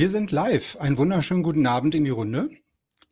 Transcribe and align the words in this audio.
Wir 0.00 0.08
sind 0.08 0.32
live. 0.32 0.78
Einen 0.80 0.96
wunderschönen 0.96 1.42
guten 1.42 1.66
Abend 1.66 1.94
in 1.94 2.04
die 2.04 2.10
Runde. 2.10 2.48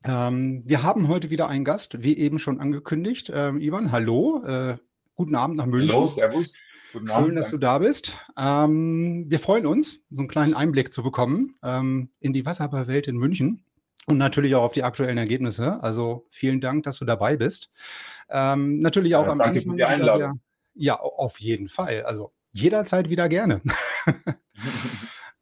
Ähm, 0.05 0.62
wir 0.65 0.83
haben 0.83 1.09
heute 1.09 1.29
wieder 1.29 1.46
einen 1.46 1.66
Gast, 1.66 2.02
wie 2.02 2.16
eben 2.16 2.38
schon 2.38 2.60
angekündigt. 2.60 3.30
Ähm, 3.30 3.60
Ivan, 3.60 3.93
hallo. 3.93 4.43
Äh, 4.43 4.79
guten 5.15 5.35
Abend 5.35 5.59
nach 5.59 5.66
München. 5.66 5.93
Hallo, 5.93 6.07
servus. 6.07 6.54
Guten 6.95 7.09
Schön, 7.09 7.37
dass 7.37 7.51
du 7.51 7.59
da 7.59 7.80
bist. 7.80 8.16
Ähm, 8.38 9.27
wir 9.29 9.38
freuen 9.38 9.66
uns, 9.66 10.02
so 10.09 10.23
einen 10.23 10.29
kleinen 10.29 10.54
Einblick 10.54 10.90
zu 10.90 11.02
bekommen 11.02 11.57
ähm, 11.62 12.09
in 12.21 12.32
die 12.32 12.46
Wasserballwelt 12.46 13.07
in 13.07 13.18
München 13.18 13.62
und 14.07 14.16
natürlich 14.16 14.55
auch 14.55 14.62
auf 14.62 14.73
die 14.73 14.82
aktuellen 14.82 15.18
Ergebnisse. 15.18 15.82
Also 15.82 16.27
vielen 16.30 16.62
Dank, 16.62 16.84
dass 16.84 16.99
du 16.99 17.05
dabei 17.05 17.37
bist. 17.37 17.71
Ähm, 18.30 18.80
natürlich 18.80 19.15
auch 19.15 19.27
ja, 19.27 19.32
am 19.32 19.38
danke 19.40 19.59
Anfang. 19.59 19.73
für 19.73 19.77
die 19.77 19.84
Einladung. 19.84 20.40
Der, 20.74 20.84
ja, 20.84 20.99
auf 20.99 21.38
jeden 21.38 21.68
Fall. 21.68 22.05
Also 22.05 22.32
jederzeit 22.52 23.10
wieder 23.10 23.29
gerne. 23.29 23.60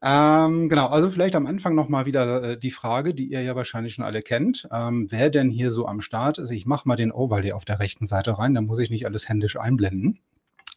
ähm, 0.08 0.68
genau, 0.68 0.86
also 0.86 1.10
vielleicht 1.10 1.34
am 1.34 1.46
Anfang 1.46 1.74
nochmal 1.74 2.06
wieder 2.06 2.42
äh, 2.42 2.58
die 2.58 2.70
Frage, 2.70 3.12
die 3.12 3.26
ihr 3.26 3.42
ja 3.42 3.56
wahrscheinlich 3.56 3.94
schon 3.94 4.04
alle 4.04 4.22
kennt. 4.22 4.68
Ähm, 4.70 5.08
wer 5.10 5.30
denn 5.30 5.50
hier 5.50 5.72
so 5.72 5.86
am 5.86 6.00
Start 6.00 6.38
ist? 6.38 6.50
Ich 6.50 6.64
mache 6.64 6.86
mal 6.86 6.94
den 6.94 7.10
Overlay 7.10 7.50
auf 7.50 7.64
der 7.64 7.80
rechten 7.80 8.06
Seite 8.06 8.38
rein, 8.38 8.54
da 8.54 8.60
muss 8.60 8.78
ich 8.78 8.90
nicht 8.90 9.06
alles 9.06 9.28
händisch 9.28 9.58
einblenden. 9.58 10.20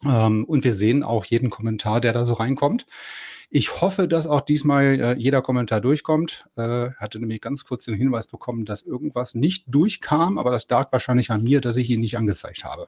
Ähm, 0.04 0.44
und 0.44 0.64
wir 0.64 0.74
sehen 0.74 1.02
auch 1.02 1.24
jeden 1.24 1.50
Kommentar, 1.50 2.00
der 2.00 2.12
da 2.12 2.24
so 2.24 2.34
reinkommt. 2.34 2.86
Ich 3.52 3.80
hoffe, 3.80 4.06
dass 4.06 4.28
auch 4.28 4.42
diesmal 4.42 5.00
äh, 5.00 5.14
jeder 5.14 5.42
Kommentar 5.42 5.80
durchkommt. 5.80 6.46
Äh, 6.56 6.90
hatte 6.92 7.18
nämlich 7.18 7.40
ganz 7.40 7.64
kurz 7.64 7.84
den 7.84 7.96
Hinweis 7.96 8.28
bekommen, 8.28 8.64
dass 8.64 8.82
irgendwas 8.82 9.34
nicht 9.34 9.64
durchkam, 9.66 10.38
aber 10.38 10.52
das 10.52 10.68
lag 10.68 10.92
wahrscheinlich 10.92 11.32
an 11.32 11.42
mir, 11.42 11.60
dass 11.60 11.76
ich 11.76 11.90
ihn 11.90 12.00
nicht 12.00 12.16
angezeigt 12.16 12.64
habe. 12.64 12.86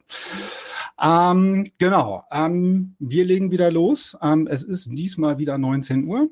Ähm, 1.03 1.69
genau, 1.79 2.23
ähm, 2.31 2.95
wir 3.01 3.25
legen 3.25 3.51
wieder 3.51 3.73
los. 3.73 4.17
Ähm, 4.23 4.47
es 4.47 4.63
ist 4.63 4.87
diesmal 4.93 5.39
wieder 5.39 5.59
19 5.59 6.05
Uhr. 6.05 6.31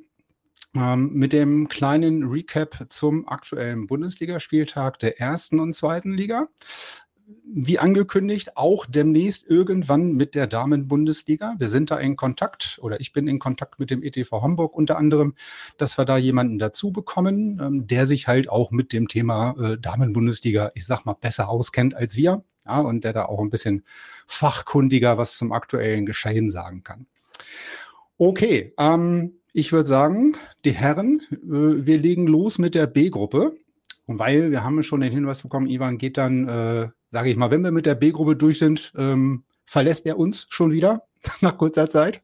Ähm, 0.77 1.12
mit 1.12 1.33
dem 1.33 1.67
kleinen 1.67 2.28
Recap 2.28 2.86
zum 2.89 3.27
aktuellen 3.27 3.89
Bundesligaspieltag 3.89 5.01
der 5.01 5.19
ersten 5.19 5.58
und 5.58 5.73
zweiten 5.73 6.12
Liga 6.12 6.47
wie 7.53 7.78
angekündigt, 7.78 8.56
auch 8.56 8.86
demnächst 8.86 9.48
irgendwann 9.48 10.12
mit 10.12 10.34
der 10.34 10.47
Damen-Bundesliga. 10.47 11.55
Wir 11.58 11.68
sind 11.68 11.91
da 11.91 11.98
in 11.98 12.17
Kontakt 12.17 12.79
oder 12.83 13.01
ich 13.01 13.13
bin 13.13 13.27
in 13.27 13.39
Kontakt 13.39 13.80
mit 13.80 13.91
dem 13.91 14.02
ETV 14.02 14.42
Hamburg 14.42 14.74
unter 14.74 14.96
anderem, 14.98 15.35
dass 15.77 15.98
wir 15.98 16.05
da 16.05 16.17
jemanden 16.17 16.58
dazu 16.58 16.92
bekommen, 16.92 17.61
ähm, 17.61 17.86
der 17.86 18.07
sich 18.07 18.29
halt 18.29 18.48
auch 18.48 18.70
mit 18.70 18.92
dem 18.92 19.08
Thema 19.08 19.55
äh, 19.61 19.79
Damen-Bundesliga, 19.79 20.70
ich 20.74 20.86
sag 20.86 21.05
mal, 21.05 21.17
besser 21.20 21.48
auskennt 21.48 21.95
als 21.95 22.17
wir. 22.17 22.42
Ja, 22.67 22.80
und 22.80 23.05
der 23.05 23.13
da 23.13 23.24
auch 23.24 23.40
ein 23.40 23.51
bisschen 23.51 23.85
fachkundiger 24.27 25.19
was 25.19 25.36
zum 25.36 25.52
aktuellen 25.52 26.07
Geschehen 26.07 26.51
sagen 26.51 26.85
kann. 26.85 27.07
Okay, 28.19 28.74
ähm, 28.79 29.33
ich 29.52 29.73
würde 29.73 29.89
sagen, 29.89 30.36
die 30.64 30.73
Herren, 30.73 31.23
äh, 31.33 31.86
wir 31.86 31.98
legen 31.98 32.27
los 32.27 32.58
mit 32.58 32.74
der 32.74 32.86
B-Gruppe. 32.86 33.57
Und 34.07 34.19
weil 34.19 34.51
wir 34.51 34.64
haben 34.64 34.83
schon 34.83 35.01
den 35.01 35.13
Hinweis 35.13 35.42
bekommen, 35.42 35.69
Ivan 35.69 35.96
geht 35.96 36.17
dann, 36.17 36.48
äh, 36.48 36.89
sage 37.10 37.30
ich 37.30 37.36
mal, 37.36 37.50
wenn 37.50 37.62
wir 37.62 37.70
mit 37.70 37.86
der 37.86 37.94
B-Gruppe 37.94 38.36
durch 38.36 38.58
sind, 38.58 38.92
ähm, 38.96 39.44
verlässt 39.64 40.06
er 40.06 40.18
uns 40.18 40.46
schon 40.48 40.72
wieder 40.72 41.06
nach 41.40 41.58
kurzer 41.58 41.90
Zeit. 41.90 42.22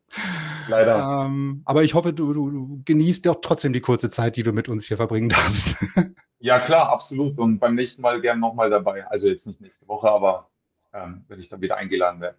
Leider. 0.69 1.26
Ähm, 1.26 1.62
aber 1.64 1.84
ich 1.84 1.94
hoffe, 1.94 2.12
du, 2.12 2.32
du, 2.32 2.50
du, 2.50 2.82
genießt 2.84 3.26
doch 3.26 3.36
trotzdem 3.41 3.72
die 3.72 3.80
kurze 3.80 4.10
Zeit, 4.10 4.36
die 4.36 4.42
du 4.42 4.52
mit 4.52 4.69
uns 4.69 4.86
hier 4.86 4.97
verbringen 4.97 5.28
darfst. 5.28 5.76
ja, 6.41 6.58
klar, 6.58 6.88
absolut. 6.88 7.38
Und 7.38 7.58
beim 7.58 7.74
nächsten 7.74 8.02
Mal 8.02 8.20
gern 8.20 8.41
nochmal 8.41 8.70
dabei. 8.70 9.06
Also 9.06 9.26
jetzt 9.28 9.47
nicht 9.47 9.60
nächste 9.60 9.86
Woche, 9.86 10.10
aber 10.10 10.50
ähm, 10.92 11.24
wenn 11.28 11.38
ich 11.38 11.48
dann 11.48 11.62
wieder 11.62 11.76
eingeladen 11.76 12.20
werde. 12.20 12.38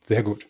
Sehr 0.00 0.22
gut. 0.22 0.46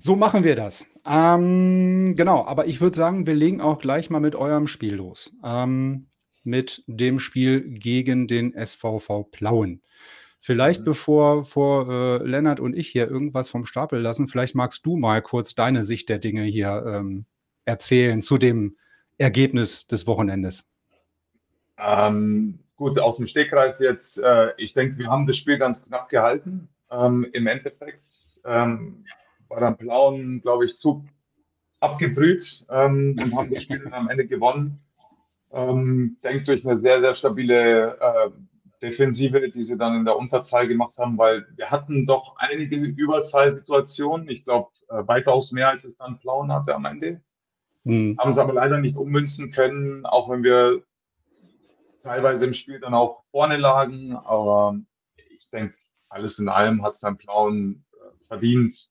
So 0.00 0.16
machen 0.16 0.44
wir 0.44 0.56
das. 0.56 0.86
Ähm, 1.04 2.14
genau, 2.16 2.44
aber 2.44 2.66
ich 2.66 2.80
würde 2.80 2.96
sagen, 2.96 3.26
wir 3.26 3.34
legen 3.34 3.60
auch 3.60 3.78
gleich 3.78 4.10
mal 4.10 4.20
mit 4.20 4.36
eurem 4.36 4.66
Spiel 4.66 4.94
los. 4.94 5.32
Ähm, 5.44 6.06
mit 6.44 6.82
dem 6.86 7.18
Spiel 7.18 7.60
gegen 7.60 8.26
den 8.26 8.54
SVV 8.54 9.24
Plauen. 9.30 9.82
Vielleicht 10.40 10.80
mhm. 10.80 10.84
bevor 10.84 11.44
vor 11.44 11.88
äh, 11.88 12.24
Lennart 12.24 12.60
und 12.60 12.76
ich 12.76 12.88
hier 12.88 13.08
irgendwas 13.08 13.50
vom 13.50 13.64
Stapel 13.64 14.00
lassen, 14.00 14.28
vielleicht 14.28 14.54
magst 14.54 14.86
du 14.86 14.96
mal 14.96 15.20
kurz 15.22 15.54
deine 15.54 15.84
Sicht 15.84 16.08
der 16.08 16.18
Dinge 16.18 16.42
hier 16.42 16.84
ähm, 16.86 17.26
erzählen 17.64 18.22
zu 18.22 18.38
dem 18.38 18.76
Ergebnis 19.18 19.86
des 19.86 20.06
Wochenendes. 20.06 20.68
Ähm, 21.76 22.60
gut, 22.76 22.98
aus 22.98 23.16
dem 23.16 23.26
Stegreif 23.26 23.80
jetzt. 23.80 24.18
Äh, 24.18 24.52
ich 24.56 24.72
denke, 24.72 24.98
wir 24.98 25.08
haben 25.08 25.26
das 25.26 25.36
Spiel 25.36 25.58
ganz 25.58 25.82
knapp 25.82 26.08
gehalten. 26.08 26.68
Ähm, 26.90 27.26
Im 27.32 27.46
Endeffekt 27.46 28.08
ähm, 28.44 29.04
war 29.48 29.60
dann 29.60 29.76
Plauen, 29.76 30.40
glaube 30.40 30.64
ich, 30.64 30.76
zu 30.76 31.04
abgebrüht 31.80 32.64
ähm, 32.70 33.16
und 33.20 33.36
haben 33.36 33.50
das 33.50 33.62
Spiel 33.62 33.80
dann 33.80 33.92
am 33.92 34.08
Ende 34.08 34.26
gewonnen. 34.26 34.80
Ähm, 35.50 36.16
denkt 36.22 36.46
durch 36.46 36.66
eine 36.66 36.78
sehr, 36.78 37.00
sehr 37.00 37.12
stabile 37.12 37.98
äh, 37.98 38.30
Defensive, 38.80 39.48
die 39.50 39.62
sie 39.62 39.76
dann 39.76 39.96
in 39.96 40.04
der 40.04 40.16
Unterzahl 40.16 40.68
gemacht 40.68 40.98
haben, 40.98 41.18
weil 41.18 41.46
wir 41.56 41.70
hatten 41.70 42.06
doch 42.06 42.36
einige 42.36 42.76
Überzahlsituationen. 42.76 44.28
Ich 44.28 44.44
glaube, 44.44 44.70
äh, 44.88 45.06
weitaus 45.06 45.52
mehr, 45.52 45.68
als 45.68 45.84
es 45.84 45.96
dann 45.96 46.18
Plauen 46.18 46.52
hatte 46.52 46.74
am 46.74 46.84
Ende. 46.84 47.20
Mhm. 47.84 48.16
Haben 48.18 48.30
es 48.30 48.38
aber 48.38 48.52
leider 48.52 48.78
nicht 48.78 48.96
ummünzen 48.96 49.50
können, 49.50 50.06
auch 50.06 50.28
wenn 50.28 50.44
wir 50.44 50.82
teilweise 52.02 52.44
im 52.44 52.52
Spiel 52.52 52.78
dann 52.80 52.94
auch 52.94 53.22
vorne 53.24 53.56
lagen. 53.56 54.14
Aber 54.14 54.78
ich 55.34 55.48
denke, 55.50 55.74
alles 56.08 56.38
in 56.38 56.48
allem 56.48 56.82
hat 56.82 56.92
es 56.92 57.00
dann 57.00 57.16
Plauen 57.16 57.84
äh, 57.92 58.24
verdient, 58.26 58.90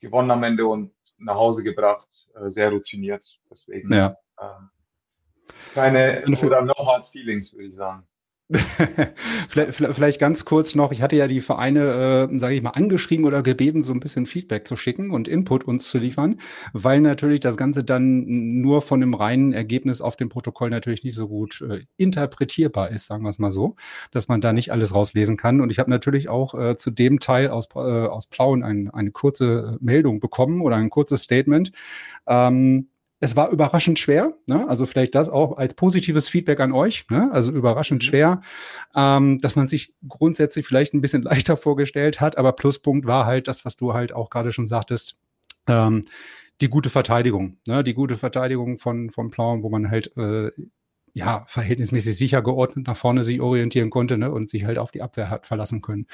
gewonnen 0.00 0.30
am 0.30 0.42
Ende 0.42 0.66
und 0.66 0.92
nach 1.18 1.36
Hause 1.36 1.62
gebracht, 1.62 2.26
äh, 2.34 2.48
sehr 2.48 2.70
routiniert. 2.70 3.38
Deswegen 3.50 3.92
ja. 3.92 4.14
Ähm, 4.40 4.70
keine 5.72 6.24
oder 6.42 6.62
no 6.62 6.74
hard 6.74 7.06
feelings, 7.06 7.52
würde 7.52 7.66
ich 7.66 7.74
sagen. 7.74 8.06
vielleicht, 9.48 9.74
vielleicht, 9.74 10.20
ganz 10.20 10.44
kurz 10.44 10.74
noch, 10.74 10.92
ich 10.92 11.00
hatte 11.00 11.16
ja 11.16 11.26
die 11.26 11.40
Vereine, 11.40 12.28
äh, 12.30 12.38
sage 12.38 12.54
ich 12.54 12.62
mal, 12.62 12.70
angeschrieben 12.70 13.24
oder 13.24 13.42
gebeten, 13.42 13.82
so 13.82 13.92
ein 13.94 14.00
bisschen 14.00 14.26
Feedback 14.26 14.68
zu 14.68 14.76
schicken 14.76 15.10
und 15.10 15.28
Input 15.28 15.64
uns 15.64 15.88
zu 15.88 15.96
liefern, 15.96 16.38
weil 16.74 17.00
natürlich 17.00 17.40
das 17.40 17.56
Ganze 17.56 17.84
dann 17.84 18.60
nur 18.60 18.82
von 18.82 19.00
dem 19.00 19.14
reinen 19.14 19.54
Ergebnis 19.54 20.02
auf 20.02 20.16
dem 20.16 20.28
Protokoll 20.28 20.68
natürlich 20.68 21.04
nicht 21.04 21.14
so 21.14 21.26
gut 21.26 21.62
äh, 21.62 21.86
interpretierbar 21.96 22.90
ist, 22.90 23.06
sagen 23.06 23.24
wir 23.24 23.30
es 23.30 23.38
mal 23.38 23.50
so, 23.50 23.76
dass 24.10 24.28
man 24.28 24.42
da 24.42 24.52
nicht 24.52 24.72
alles 24.72 24.94
rauslesen 24.94 25.38
kann. 25.38 25.62
Und 25.62 25.70
ich 25.70 25.78
habe 25.78 25.88
natürlich 25.88 26.28
auch 26.28 26.54
äh, 26.54 26.76
zu 26.76 26.90
dem 26.90 27.20
Teil 27.20 27.48
aus, 27.48 27.68
äh, 27.74 27.78
aus 27.78 28.26
Plauen 28.26 28.62
ein, 28.62 28.90
eine 28.90 29.10
kurze 29.10 29.78
Meldung 29.80 30.20
bekommen 30.20 30.60
oder 30.60 30.76
ein 30.76 30.90
kurzes 30.90 31.22
Statement. 31.22 31.72
Ähm, 32.26 32.88
es 33.24 33.36
war 33.36 33.50
überraschend 33.50 33.98
schwer. 33.98 34.34
Ne? 34.46 34.68
Also 34.68 34.84
vielleicht 34.84 35.14
das 35.14 35.30
auch 35.30 35.56
als 35.56 35.74
positives 35.74 36.28
Feedback 36.28 36.60
an 36.60 36.72
euch. 36.72 37.06
Ne? 37.08 37.30
Also 37.32 37.50
überraschend 37.50 38.02
mhm. 38.02 38.06
schwer, 38.06 38.40
ähm, 38.94 39.40
dass 39.40 39.56
man 39.56 39.66
sich 39.66 39.94
grundsätzlich 40.06 40.66
vielleicht 40.66 40.92
ein 40.92 41.00
bisschen 41.00 41.22
leichter 41.30 41.56
vorgestellt 41.56 42.20
hat. 42.20 42.36
Aber 42.36 42.52
Pluspunkt 42.52 43.06
war 43.06 43.24
halt 43.24 43.48
das, 43.48 43.64
was 43.64 43.76
du 43.76 43.94
halt 43.94 44.12
auch 44.12 44.28
gerade 44.28 44.52
schon 44.52 44.66
sagtest. 44.66 45.16
Ähm, 45.66 46.04
die 46.60 46.68
gute 46.68 46.90
Verteidigung, 46.90 47.56
ne? 47.66 47.82
die 47.82 47.94
gute 47.94 48.14
Verteidigung 48.14 48.78
von, 48.78 49.10
von 49.10 49.30
Plauen, 49.30 49.64
wo 49.64 49.70
man 49.70 49.90
halt 49.90 50.16
äh, 50.16 50.52
ja, 51.14 51.44
verhältnismäßig 51.48 52.16
sicher 52.16 52.42
geordnet 52.42 52.86
nach 52.86 52.96
vorne 52.96 53.24
sich 53.24 53.40
orientieren 53.40 53.88
konnte 53.88 54.18
ne, 54.18 54.30
und 54.30 54.48
sich 54.48 54.64
halt 54.64 54.78
auf 54.78 54.90
die 54.90 55.00
Abwehr 55.00 55.30
hat 55.30 55.46
verlassen 55.46 55.80
können. 55.80 56.06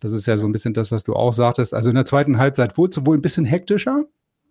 Das 0.00 0.12
ist 0.12 0.26
ja 0.26 0.36
so 0.36 0.46
ein 0.46 0.52
bisschen 0.52 0.74
das, 0.74 0.92
was 0.92 1.04
du 1.04 1.14
auch 1.14 1.32
sagtest. 1.32 1.72
Also 1.72 1.90
in 1.90 1.96
der 1.96 2.04
zweiten 2.04 2.38
Halbzeit 2.38 2.76
wurde 2.76 2.90
es 2.90 3.06
wohl 3.06 3.16
ein 3.16 3.22
bisschen 3.22 3.44
hektischer, 3.44 4.04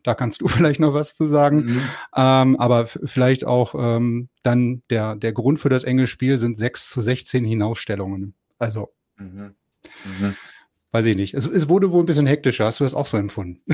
da 0.03 0.15
kannst 0.15 0.41
du 0.41 0.47
vielleicht 0.47 0.79
noch 0.79 0.93
was 0.93 1.13
zu 1.13 1.27
sagen. 1.27 1.65
Mhm. 1.65 1.81
Ähm, 2.15 2.59
aber 2.59 2.87
vielleicht 2.87 3.45
auch 3.45 3.75
ähm, 3.77 4.29
dann 4.43 4.83
der, 4.89 5.15
der 5.15 5.33
Grund 5.33 5.59
für 5.59 5.69
das 5.69 5.83
enge 5.83 6.07
Spiel 6.07 6.37
sind 6.37 6.57
6 6.57 6.89
zu 6.89 7.01
16 7.01 7.43
Hinausstellungen. 7.45 8.33
Also, 8.57 8.89
mhm. 9.17 9.55
Mhm. 10.05 10.35
weiß 10.91 11.05
ich 11.05 11.15
nicht. 11.15 11.33
Es, 11.33 11.45
es, 11.45 11.69
wurde 11.69 11.91
wohl 11.91 12.03
ein 12.03 12.05
bisschen 12.05 12.27
hektischer. 12.27 12.65
Hast 12.65 12.79
du 12.79 12.83
das 12.83 12.95
auch 12.95 13.05
so 13.05 13.17
empfunden? 13.17 13.61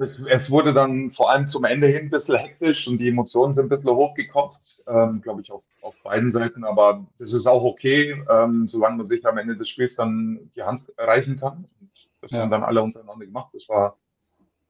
Es, 0.00 0.14
es, 0.28 0.48
wurde 0.48 0.72
dann 0.72 1.10
vor 1.10 1.28
allem 1.28 1.48
zum 1.48 1.64
Ende 1.64 1.88
hin 1.88 2.02
ein 2.02 2.10
bisschen 2.10 2.36
hektisch 2.36 2.86
und 2.86 2.98
die 2.98 3.08
Emotionen 3.08 3.52
sind 3.52 3.64
ein 3.64 3.68
bisschen 3.68 3.90
hochgekocht, 3.90 4.80
ähm, 4.86 5.20
glaube 5.20 5.40
ich, 5.40 5.50
auf, 5.50 5.64
auf, 5.82 6.00
beiden 6.04 6.30
Seiten. 6.30 6.62
Aber 6.62 7.04
das 7.18 7.32
ist 7.32 7.48
auch 7.48 7.64
okay, 7.64 8.22
ähm, 8.30 8.68
solange 8.68 8.98
man 8.98 9.06
sich 9.06 9.26
am 9.26 9.38
Ende 9.38 9.56
des 9.56 9.68
Spiels 9.68 9.96
dann 9.96 10.48
die 10.54 10.62
Hand 10.62 10.82
erreichen 10.96 11.36
kann. 11.36 11.66
Und 11.80 11.90
das 12.20 12.30
ja. 12.30 12.38
haben 12.38 12.50
dann 12.50 12.62
alle 12.62 12.80
untereinander 12.80 13.26
gemacht. 13.26 13.50
Das 13.52 13.68
war, 13.68 13.96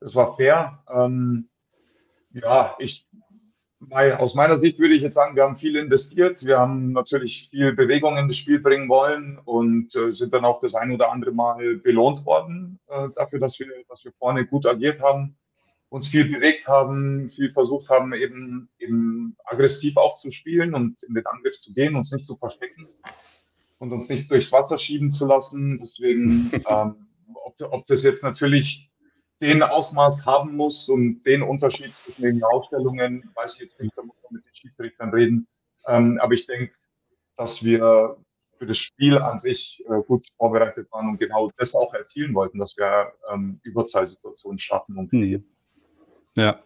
das 0.01 0.15
war 0.15 0.37
fair. 0.37 0.83
Ähm, 0.93 1.49
ja, 2.33 2.77
ich 2.79 3.09
aus 3.91 4.35
meiner 4.35 4.59
Sicht 4.59 4.79
würde 4.79 4.95
ich 4.95 5.03
jetzt 5.03 5.15
sagen, 5.15 5.37
wir 5.37 5.45
haben 5.45 5.55
viel 5.55 5.77
investiert. 5.77 6.45
Wir 6.45 6.59
haben 6.59 6.93
natürlich 6.93 7.49
viel 7.49 7.73
Bewegung 7.73 8.17
in 8.17 8.27
das 8.27 8.37
Spiel 8.37 8.59
bringen 8.59 8.89
wollen 8.89 9.39
und 9.45 9.95
äh, 9.95 10.11
sind 10.11 10.33
dann 10.33 10.45
auch 10.45 10.61
das 10.61 10.75
ein 10.75 10.91
oder 10.91 11.13
andere 11.13 11.33
Mal 11.33 11.77
belohnt 11.77 12.27
worden 12.27 12.81
äh, 12.89 13.09
dafür, 13.15 13.39
dass 13.39 13.59
wir, 13.59 13.69
dass 13.89 14.05
wir 14.05 14.13
vorne 14.13 14.47
gut 14.47 14.67
agiert 14.67 15.01
haben, 15.01 15.37
uns 15.91 16.09
viel 16.09 16.25
bewegt 16.25 16.67
haben, 16.67 17.29
viel 17.29 17.51
versucht 17.51 17.89
haben, 17.89 18.13
eben, 18.15 18.69
eben 18.79 19.37
aggressiv 19.45 19.97
auch 19.97 20.17
zu 20.17 20.29
spielen 20.31 20.75
und 20.75 21.03
in 21.05 21.15
den 21.15 21.27
Angriff 21.27 21.57
zu 21.57 21.73
gehen, 21.73 21.95
uns 21.95 22.11
nicht 22.11 22.25
zu 22.25 22.37
verstecken 22.37 22.89
und 23.79 23.93
uns 23.93 24.09
nicht 24.09 24.29
durchs 24.29 24.51
Wasser 24.51 24.77
schieben 24.77 25.09
zu 25.09 25.25
lassen. 25.25 25.79
Deswegen, 25.79 26.51
ähm, 26.69 27.07
ob, 27.33 27.55
ob 27.61 27.85
das 27.85 28.03
jetzt 28.03 28.25
natürlich 28.25 28.88
den 29.41 29.63
Ausmaß 29.63 30.25
haben 30.25 30.57
muss 30.57 30.89
und 30.89 31.21
den 31.25 31.43
Unterschied 31.43 31.93
zwischen 31.93 32.23
den 32.23 32.43
Ausstellungen, 32.43 33.31
weiß 33.35 33.55
ich 33.55 33.61
jetzt 33.61 33.81
nicht, 33.81 33.97
da 33.97 34.03
muss 34.03 34.17
man 34.23 34.35
mit 34.35 34.45
den 34.45 34.55
Schiedsrichtern 34.55 35.11
reden. 35.11 35.47
Ähm, 35.87 36.19
aber 36.21 36.35
ich 36.35 36.47
denke, 36.47 36.73
dass 37.37 37.63
wir 37.63 38.17
für 38.59 38.67
das 38.67 38.77
Spiel 38.77 39.19
an 39.19 39.39
sich 39.39 39.83
äh, 39.89 40.03
gut 40.03 40.27
vorbereitet 40.37 40.91
waren 40.91 41.09
und 41.09 41.19
genau 41.19 41.51
das 41.57 41.75
auch 41.75 41.95
erzielen 41.95 42.35
wollten, 42.35 42.59
dass 42.59 42.77
wir 42.77 43.13
ähm, 43.33 43.61
Überzahlsituationen 43.63 44.59
schaffen 44.59 44.97
und 44.97 45.13
hm. 45.13 45.45
Ja. 46.37 46.59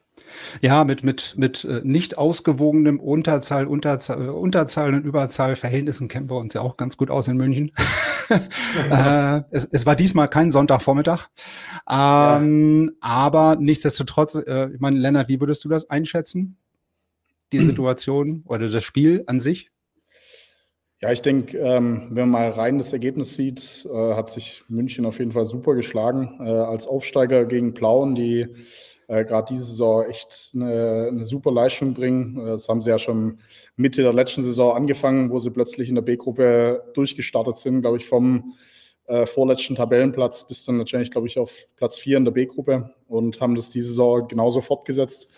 Ja, 0.61 0.85
mit, 0.85 1.03
mit, 1.03 1.35
mit 1.39 1.65
äh, 1.65 1.81
nicht 1.85 2.19
ausgewogenem 2.19 3.01
Unterzahl, 3.01 3.67
Unterzahl, 3.67 4.27
äh, 4.27 4.29
Unterzahl 4.29 4.95
und 4.95 5.05
Überzahlverhältnissen 5.05 6.09
kennen 6.09 6.29
wir 6.29 6.37
uns 6.37 6.55
ja 6.55 6.61
auch 6.61 6.77
ganz 6.77 6.97
gut 6.97 7.11
aus 7.11 7.29
in 7.29 7.37
München. 7.37 7.73
äh, 8.91 9.43
es, 9.51 9.65
es, 9.65 9.87
war 9.87 9.97
diesmal 9.97 10.29
kein 10.29 10.51
Sonntagvormittag. 10.51 11.29
Ähm, 11.89 12.93
ja. 12.93 12.99
Aber 13.01 13.57
nichtsdestotrotz, 13.57 14.35
äh, 14.35 14.71
ich 14.73 14.81
meine, 14.81 14.99
Lennart, 14.99 15.29
wie 15.29 15.41
würdest 15.41 15.65
du 15.65 15.69
das 15.69 15.91
einschätzen? 15.91 16.57
Die 17.53 17.65
Situation 17.65 18.45
oder 18.47 18.69
das 18.69 18.83
Spiel 18.83 19.25
an 19.27 19.39
sich? 19.39 19.72
Ja, 21.03 21.11
ich 21.11 21.21
denke, 21.21 21.59
ähm, 21.59 22.07
wenn 22.11 22.29
man 22.29 22.43
mal 22.43 22.51
rein 22.51 22.79
das 22.79 22.93
Ergebnis 22.93 23.35
sieht, 23.35 23.89
äh, 23.93 24.15
hat 24.15 24.31
sich 24.31 24.63
München 24.69 25.05
auf 25.05 25.19
jeden 25.19 25.33
Fall 25.33 25.45
super 25.45 25.75
geschlagen. 25.75 26.39
Äh, 26.39 26.45
als 26.45 26.87
Aufsteiger 26.87 27.45
gegen 27.45 27.75
Plauen, 27.75 28.15
die 28.15 28.47
äh, 29.09 29.25
gerade 29.25 29.53
diese 29.53 29.65
Saison 29.65 30.05
echt 30.09 30.53
eine, 30.55 31.09
eine, 31.11 31.25
super 31.25 31.51
Leistung 31.51 31.93
bringen. 31.93 32.39
Äh, 32.39 32.51
das 32.51 32.69
haben 32.69 32.81
sie 32.81 32.91
ja 32.91 33.01
schon 33.01 33.41
Mitte 33.75 34.03
der 34.03 34.13
letzten 34.13 34.45
Saison 34.45 34.77
angefangen, 34.77 35.33
wo 35.33 35.41
sie 35.41 35.51
plötzlich 35.51 35.89
in 35.89 35.97
der 35.97 36.03
B-Gruppe 36.03 36.85
durchgestartet 36.95 37.57
sind, 37.57 37.81
glaube 37.81 37.97
ich, 37.97 38.07
vom 38.07 38.55
äh, 39.07 39.27
vorletzten 39.27 39.75
Tabellenplatz 39.75 40.47
bis 40.47 40.65
dann 40.65 40.77
natürlich, 40.77 41.11
glaube 41.11 41.27
ich, 41.27 41.37
auf 41.37 41.67
Platz 41.75 41.99
4 41.99 42.19
in 42.19 42.25
der 42.25 42.33
B-Gruppe 42.33 42.95
und 43.09 43.41
haben 43.41 43.57
das 43.57 43.71
diese 43.71 43.89
Saison 43.89 44.29
genauso 44.29 44.61
fortgesetzt. 44.61 45.29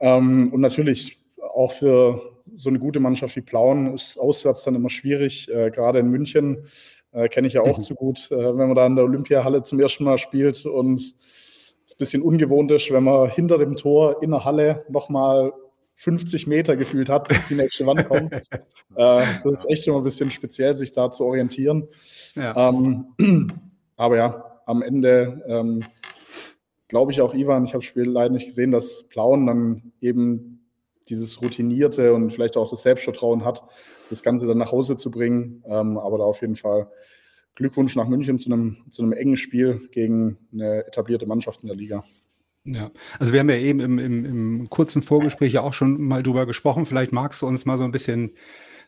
Ähm, 0.00 0.52
und 0.52 0.60
natürlich 0.60 1.20
auch 1.54 1.70
für 1.70 2.39
so 2.54 2.68
eine 2.68 2.78
gute 2.78 3.00
Mannschaft 3.00 3.36
wie 3.36 3.40
Plauen 3.40 3.94
ist 3.94 4.18
auswärts 4.18 4.64
dann 4.64 4.74
immer 4.74 4.90
schwierig, 4.90 5.48
äh, 5.50 5.70
gerade 5.70 5.98
in 5.98 6.08
München. 6.08 6.66
Äh, 7.12 7.28
Kenne 7.28 7.46
ich 7.46 7.54
ja 7.54 7.62
auch 7.62 7.78
mhm. 7.78 7.82
zu 7.82 7.94
gut, 7.94 8.30
äh, 8.30 8.36
wenn 8.36 8.68
man 8.68 8.74
da 8.74 8.86
in 8.86 8.96
der 8.96 9.04
Olympiahalle 9.04 9.62
zum 9.62 9.80
ersten 9.80 10.04
Mal 10.04 10.18
spielt 10.18 10.64
und 10.64 11.00
es 11.00 11.94
ein 11.94 11.98
bisschen 11.98 12.22
ungewohnt 12.22 12.70
ist, 12.70 12.92
wenn 12.92 13.04
man 13.04 13.30
hinter 13.30 13.58
dem 13.58 13.76
Tor 13.76 14.22
in 14.22 14.30
der 14.30 14.44
Halle 14.44 14.84
nochmal 14.88 15.52
50 15.96 16.46
Meter 16.46 16.76
gefühlt 16.76 17.08
hat, 17.08 17.28
bis 17.28 17.48
die 17.48 17.56
nächste 17.56 17.84
Wand 17.86 18.08
kommt. 18.08 18.32
äh, 18.52 18.62
das 18.94 19.44
ist 19.44 19.68
echt 19.68 19.86
immer 19.86 19.98
ein 19.98 20.04
bisschen 20.04 20.30
speziell, 20.30 20.74
sich 20.74 20.92
da 20.92 21.10
zu 21.10 21.24
orientieren. 21.24 21.88
Ja. 22.34 22.70
Ähm, 22.70 23.06
aber 23.96 24.16
ja, 24.16 24.60
am 24.66 24.82
Ende 24.82 25.42
ähm, 25.46 25.84
glaube 26.88 27.12
ich 27.12 27.20
auch, 27.20 27.34
Ivan, 27.34 27.64
ich 27.64 27.70
habe 27.70 27.80
das 27.80 27.84
Spiel 27.84 28.04
leider 28.04 28.32
nicht 28.32 28.46
gesehen, 28.46 28.70
dass 28.70 29.08
Plauen 29.08 29.46
dann 29.46 29.92
eben 30.00 30.59
dieses 31.10 31.42
Routinierte 31.42 32.14
und 32.14 32.30
vielleicht 32.30 32.56
auch 32.56 32.70
das 32.70 32.82
Selbstvertrauen 32.82 33.44
hat, 33.44 33.62
das 34.08 34.22
Ganze 34.22 34.46
dann 34.46 34.58
nach 34.58 34.72
Hause 34.72 34.96
zu 34.96 35.10
bringen. 35.10 35.62
Ähm, 35.66 35.98
aber 35.98 36.18
da 36.18 36.24
auf 36.24 36.40
jeden 36.40 36.56
Fall 36.56 36.90
Glückwunsch 37.54 37.96
nach 37.96 38.08
München 38.08 38.38
zu 38.38 38.50
einem, 38.50 38.78
zu 38.88 39.02
einem 39.02 39.12
engen 39.12 39.36
Spiel 39.36 39.88
gegen 39.92 40.38
eine 40.52 40.86
etablierte 40.86 41.26
Mannschaft 41.26 41.62
in 41.62 41.66
der 41.66 41.76
Liga. 41.76 42.04
Ja, 42.64 42.90
also 43.18 43.32
wir 43.32 43.40
haben 43.40 43.50
ja 43.50 43.56
eben 43.56 43.80
im, 43.80 43.98
im, 43.98 44.24
im 44.24 44.70
kurzen 44.70 45.02
Vorgespräch 45.02 45.52
ja 45.52 45.62
auch 45.62 45.72
schon 45.72 46.00
mal 46.00 46.22
drüber 46.22 46.46
gesprochen. 46.46 46.86
Vielleicht 46.86 47.12
magst 47.12 47.42
du 47.42 47.46
uns 47.46 47.66
mal 47.66 47.78
so 47.78 47.84
ein 47.84 47.92
bisschen 47.92 48.32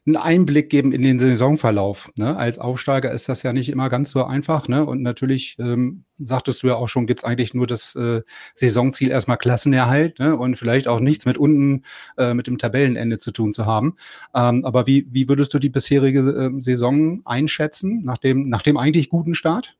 einen 0.04 0.16
Einblick 0.16 0.68
geben 0.68 0.92
in 0.92 1.02
den 1.02 1.20
Saisonverlauf. 1.20 2.10
Ne? 2.16 2.36
Als 2.36 2.58
Aufsteiger 2.58 3.12
ist 3.12 3.28
das 3.28 3.44
ja 3.44 3.52
nicht 3.52 3.68
immer 3.68 3.88
ganz 3.88 4.10
so 4.10 4.24
einfach. 4.24 4.66
Ne? 4.66 4.84
Und 4.84 5.02
natürlich, 5.02 5.56
ähm, 5.60 6.04
sagtest 6.18 6.62
du 6.62 6.68
ja 6.68 6.74
auch 6.74 6.88
schon, 6.88 7.06
gibt's 7.06 7.22
eigentlich 7.22 7.54
nur 7.54 7.68
das 7.68 7.94
äh, 7.94 8.22
Saisonziel 8.54 9.10
erstmal 9.10 9.36
Klassenerhalt 9.36 10.18
ne? 10.18 10.36
und 10.36 10.56
vielleicht 10.56 10.88
auch 10.88 10.98
nichts 10.98 11.24
mit 11.24 11.38
unten 11.38 11.84
äh, 12.18 12.34
mit 12.34 12.48
dem 12.48 12.58
Tabellenende 12.58 13.18
zu 13.18 13.30
tun 13.30 13.52
zu 13.52 13.64
haben. 13.64 13.96
Ähm, 14.34 14.64
aber 14.64 14.88
wie, 14.88 15.06
wie 15.10 15.28
würdest 15.28 15.54
du 15.54 15.60
die 15.60 15.70
bisherige 15.70 16.20
äh, 16.20 16.60
Saison 16.60 17.22
einschätzen, 17.24 18.02
nach 18.04 18.18
dem, 18.18 18.48
nach 18.48 18.62
dem 18.62 18.76
eigentlich 18.76 19.08
guten 19.08 19.36
Start? 19.36 19.76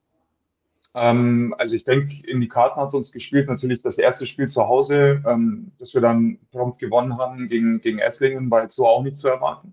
Ähm, 0.95 1.55
also 1.59 1.75
ich 1.75 1.83
denke, 1.83 2.15
in 2.27 2.41
die 2.41 2.49
Karten 2.49 2.81
hat 2.81 2.95
uns 2.95 3.11
gespielt 3.11 3.49
natürlich 3.49 3.83
das 3.83 3.99
erste 3.99 4.27
Spiel 4.27 4.47
zu 4.47 4.69
Hause, 4.69 5.23
ähm, 5.27 5.73
dass 5.79 5.95
wir 5.95 6.01
dann 6.01 6.39
prompt 6.53 6.79
gewonnen 6.79 7.19
haben 7.19 7.49
gegen, 7.49 7.81
gegen 7.81 7.99
Esslingen, 7.99 8.51
war 8.51 8.63
jetzt 8.63 8.77
so 8.77 8.87
auch 8.87 9.03
nicht 9.03 9.17
zu 9.17 9.27
erwarten. 9.27 9.73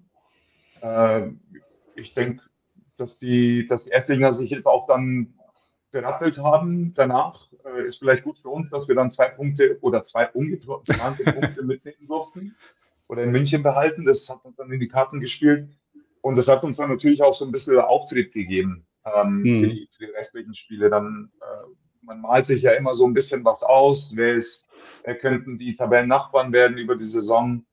Äh, 0.81 1.29
ich 1.95 2.13
denke, 2.13 2.43
dass 2.97 3.17
die, 3.17 3.65
dass 3.65 3.85
die 3.85 3.91
Esslinger 3.91 4.31
sich 4.33 4.49
jetzt 4.49 4.65
auch 4.65 4.87
dann 4.87 5.33
berappelt 5.91 6.37
haben. 6.37 6.91
Danach 6.95 7.47
äh, 7.65 7.85
ist 7.85 7.97
vielleicht 7.97 8.23
gut 8.23 8.37
für 8.37 8.49
uns, 8.49 8.69
dass 8.69 8.87
wir 8.87 8.95
dann 8.95 9.09
zwei 9.09 9.29
Punkte 9.29 9.77
oder 9.81 10.03
zwei 10.03 10.29
ungeplante 10.29 11.23
Punkte 11.33 11.63
mitnehmen 11.63 12.07
durften 12.07 12.55
oder 13.07 13.23
in 13.23 13.31
München 13.31 13.63
behalten. 13.63 14.03
Das 14.05 14.29
hat 14.29 14.43
uns 14.45 14.55
dann 14.57 14.71
in 14.71 14.79
die 14.79 14.87
Karten 14.87 15.19
gespielt. 15.19 15.69
Und 16.21 16.37
das 16.37 16.47
hat 16.47 16.63
uns 16.63 16.77
dann 16.77 16.89
natürlich 16.89 17.23
auch 17.23 17.33
so 17.33 17.45
ein 17.45 17.51
bisschen 17.51 17.77
Auftritt 17.79 18.33
gegeben 18.33 18.85
ähm, 19.05 19.39
mhm. 19.39 19.61
für, 19.61 19.67
die, 19.67 19.87
für, 19.97 20.05
die, 20.05 20.11
restlichen 20.11 20.53
Spiele. 20.53 20.89
Dann, 20.89 21.31
äh, 21.41 22.05
man 22.05 22.21
malt 22.21 22.45
sich 22.45 22.61
ja 22.61 22.71
immer 22.71 22.93
so 22.93 23.05
ein 23.05 23.13
bisschen 23.13 23.43
was 23.45 23.63
aus. 23.63 24.11
Wer, 24.15 24.35
ist, 24.35 24.65
wer 25.05 25.17
könnten 25.17 25.57
die 25.57 25.73
Tabellennachbarn 25.73 26.51
werden 26.51 26.77
über 26.77 26.95
die 26.95 27.05
Saison? 27.05 27.65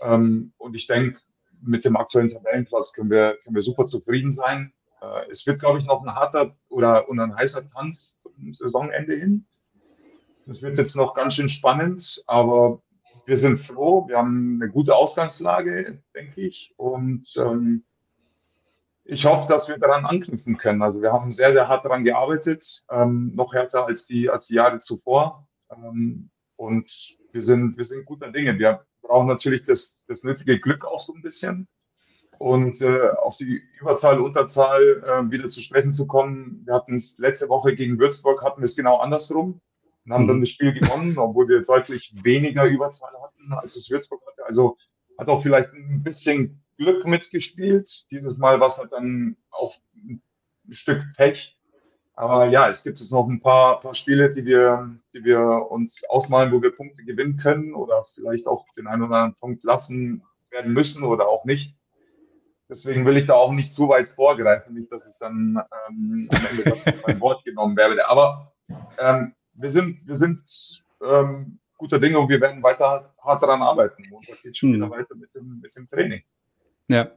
Ähm, 0.00 0.52
und 0.58 0.74
ich 0.74 0.86
denke, 0.86 1.20
mit 1.62 1.84
dem 1.84 1.96
aktuellen 1.96 2.28
Tabellenplatz 2.28 2.92
können 2.92 3.10
wir, 3.10 3.38
können 3.42 3.54
wir 3.54 3.62
super 3.62 3.84
zufrieden 3.84 4.30
sein. 4.30 4.72
Äh, 5.00 5.30
es 5.30 5.46
wird, 5.46 5.60
glaube 5.60 5.78
ich, 5.78 5.84
noch 5.84 6.02
ein 6.02 6.14
harter 6.14 6.56
oder, 6.68 7.08
oder 7.08 7.24
ein 7.24 7.36
heißer 7.36 7.68
Tanz 7.70 8.16
zum 8.16 8.52
Saisonende 8.52 9.14
hin. 9.14 9.46
Das 10.46 10.60
wird 10.60 10.76
jetzt 10.76 10.96
noch 10.96 11.14
ganz 11.14 11.34
schön 11.34 11.48
spannend, 11.48 12.22
aber 12.26 12.82
wir 13.26 13.38
sind 13.38 13.58
froh. 13.58 14.08
Wir 14.08 14.18
haben 14.18 14.58
eine 14.60 14.70
gute 14.70 14.94
Ausgangslage, 14.94 16.02
denke 16.14 16.40
ich. 16.40 16.74
Und 16.76 17.32
ähm, 17.36 17.84
ich 19.04 19.24
hoffe, 19.24 19.46
dass 19.48 19.68
wir 19.68 19.78
daran 19.78 20.04
anknüpfen 20.04 20.56
können. 20.56 20.82
Also 20.82 21.00
wir 21.00 21.12
haben 21.12 21.30
sehr, 21.30 21.52
sehr 21.52 21.68
hart 21.68 21.84
daran 21.84 22.04
gearbeitet, 22.04 22.84
ähm, 22.90 23.32
noch 23.34 23.52
härter 23.52 23.86
als 23.86 24.04
die, 24.06 24.30
als 24.30 24.46
die 24.46 24.54
Jahre 24.54 24.80
zuvor. 24.80 25.46
Ähm, 25.70 26.30
und 26.56 27.16
wir 27.32 27.42
sind, 27.42 27.76
wir 27.76 27.84
sind 27.84 28.04
guter 28.04 28.30
Dinge. 28.30 28.58
Wir 28.58 28.84
brauchen 29.02 29.28
natürlich 29.28 29.62
das, 29.62 30.04
das 30.06 30.22
nötige 30.22 30.58
Glück 30.58 30.84
auch 30.84 30.98
so 30.98 31.12
ein 31.12 31.22
bisschen. 31.22 31.68
Und 32.38 32.80
äh, 32.80 33.10
auf 33.22 33.34
die 33.34 33.62
Überzahl, 33.80 34.20
Unterzahl 34.20 35.02
äh, 35.06 35.30
wieder 35.30 35.48
zu 35.48 35.60
sprechen 35.60 35.92
zu 35.92 36.06
kommen. 36.06 36.62
Wir 36.64 36.74
hatten 36.74 36.94
es 36.94 37.16
letzte 37.18 37.48
Woche 37.48 37.74
gegen 37.74 37.98
Würzburg, 38.00 38.42
hatten 38.42 38.62
es 38.62 38.74
genau 38.74 38.96
andersrum 38.98 39.60
und 40.04 40.12
haben 40.12 40.24
mhm. 40.24 40.28
dann 40.28 40.40
das 40.40 40.48
Spiel 40.48 40.72
gewonnen, 40.72 41.16
obwohl 41.18 41.48
wir 41.48 41.62
deutlich 41.62 42.12
weniger 42.24 42.64
Überzahl 42.64 43.12
hatten, 43.22 43.52
als 43.52 43.76
es 43.76 43.90
Würzburg 43.90 44.22
hatte. 44.26 44.44
Also 44.46 44.76
hat 45.18 45.28
auch 45.28 45.42
vielleicht 45.42 45.72
ein 45.72 46.02
bisschen 46.02 46.62
Glück 46.78 47.06
mitgespielt. 47.06 48.10
Dieses 48.10 48.38
Mal 48.38 48.58
war 48.58 48.68
es 48.68 48.78
halt 48.78 48.92
dann 48.92 49.36
auch 49.50 49.76
ein 49.94 50.22
Stück 50.70 51.04
Pech. 51.16 51.56
Aber 52.14 52.46
ja, 52.46 52.68
es 52.68 52.82
gibt 52.82 52.98
jetzt 52.98 53.10
noch 53.10 53.26
ein 53.26 53.40
paar, 53.40 53.80
paar 53.80 53.94
Spiele, 53.94 54.32
die 54.32 54.44
wir, 54.44 54.90
die 55.14 55.24
wir 55.24 55.70
uns 55.70 56.02
ausmalen, 56.08 56.52
wo 56.52 56.60
wir 56.60 56.74
Punkte 56.74 57.04
gewinnen 57.04 57.36
können 57.36 57.74
oder 57.74 58.02
vielleicht 58.02 58.46
auch 58.46 58.66
den 58.76 58.86
einen 58.86 59.02
oder 59.02 59.16
anderen 59.16 59.34
Punkt 59.34 59.64
lassen 59.64 60.22
werden 60.50 60.72
müssen 60.72 61.04
oder 61.04 61.26
auch 61.28 61.44
nicht. 61.44 61.74
Deswegen 62.68 63.04
will 63.04 63.16
ich 63.16 63.26
da 63.26 63.34
auch 63.34 63.52
nicht 63.52 63.72
zu 63.72 63.88
weit 63.88 64.08
vorgreifen, 64.08 64.74
nicht, 64.74 64.90
dass 64.92 65.06
ich 65.06 65.14
dann 65.18 65.62
ähm, 65.88 66.28
am 66.30 66.46
Ende 66.50 66.64
das 66.64 66.84
mein 67.06 67.20
Wort 67.20 67.44
genommen 67.44 67.76
werde. 67.76 68.08
Aber 68.08 68.52
ähm, 68.98 69.34
wir 69.54 69.70
sind, 69.70 70.06
wir 70.06 70.16
sind 70.16 70.82
ähm, 71.02 71.58
guter 71.76 71.98
Dinge 71.98 72.18
und 72.18 72.28
wir 72.28 72.40
werden 72.40 72.62
weiter 72.62 73.12
hart 73.20 73.42
daran 73.42 73.62
arbeiten. 73.62 74.04
Montag 74.08 74.40
geht 74.42 74.52
es 74.52 74.58
schon 74.58 74.72
wieder 74.72 74.86
hm. 74.86 74.92
weiter 74.92 75.14
mit 75.16 75.34
dem, 75.34 75.60
mit 75.60 75.74
dem 75.74 75.86
Training. 75.86 76.22
Ja, 76.88 77.12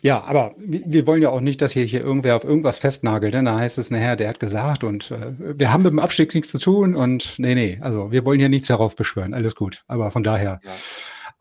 Ja, 0.00 0.22
aber 0.22 0.54
wir 0.58 1.06
wollen 1.06 1.22
ja 1.22 1.30
auch 1.30 1.40
nicht, 1.40 1.60
dass 1.60 1.72
hier, 1.72 1.84
hier 1.84 2.00
irgendwer 2.00 2.36
auf 2.36 2.44
irgendwas 2.44 2.78
festnagelt. 2.78 3.34
Denn 3.34 3.44
da 3.44 3.58
heißt 3.58 3.78
es 3.78 3.90
nachher, 3.90 4.16
der 4.16 4.28
hat 4.28 4.40
gesagt 4.40 4.84
und 4.84 5.10
äh, 5.10 5.32
wir 5.58 5.72
haben 5.72 5.82
mit 5.82 5.92
dem 5.92 5.98
Abstieg 5.98 6.34
nichts 6.34 6.50
zu 6.50 6.58
tun 6.58 6.94
und 6.94 7.34
nee, 7.38 7.54
nee, 7.54 7.78
also 7.80 8.10
wir 8.12 8.24
wollen 8.24 8.40
hier 8.40 8.48
nichts 8.48 8.68
darauf 8.68 8.96
beschwören. 8.96 9.34
Alles 9.34 9.54
gut. 9.54 9.84
Aber 9.88 10.10
von 10.10 10.22
daher. 10.22 10.60
Ja. 10.64 10.72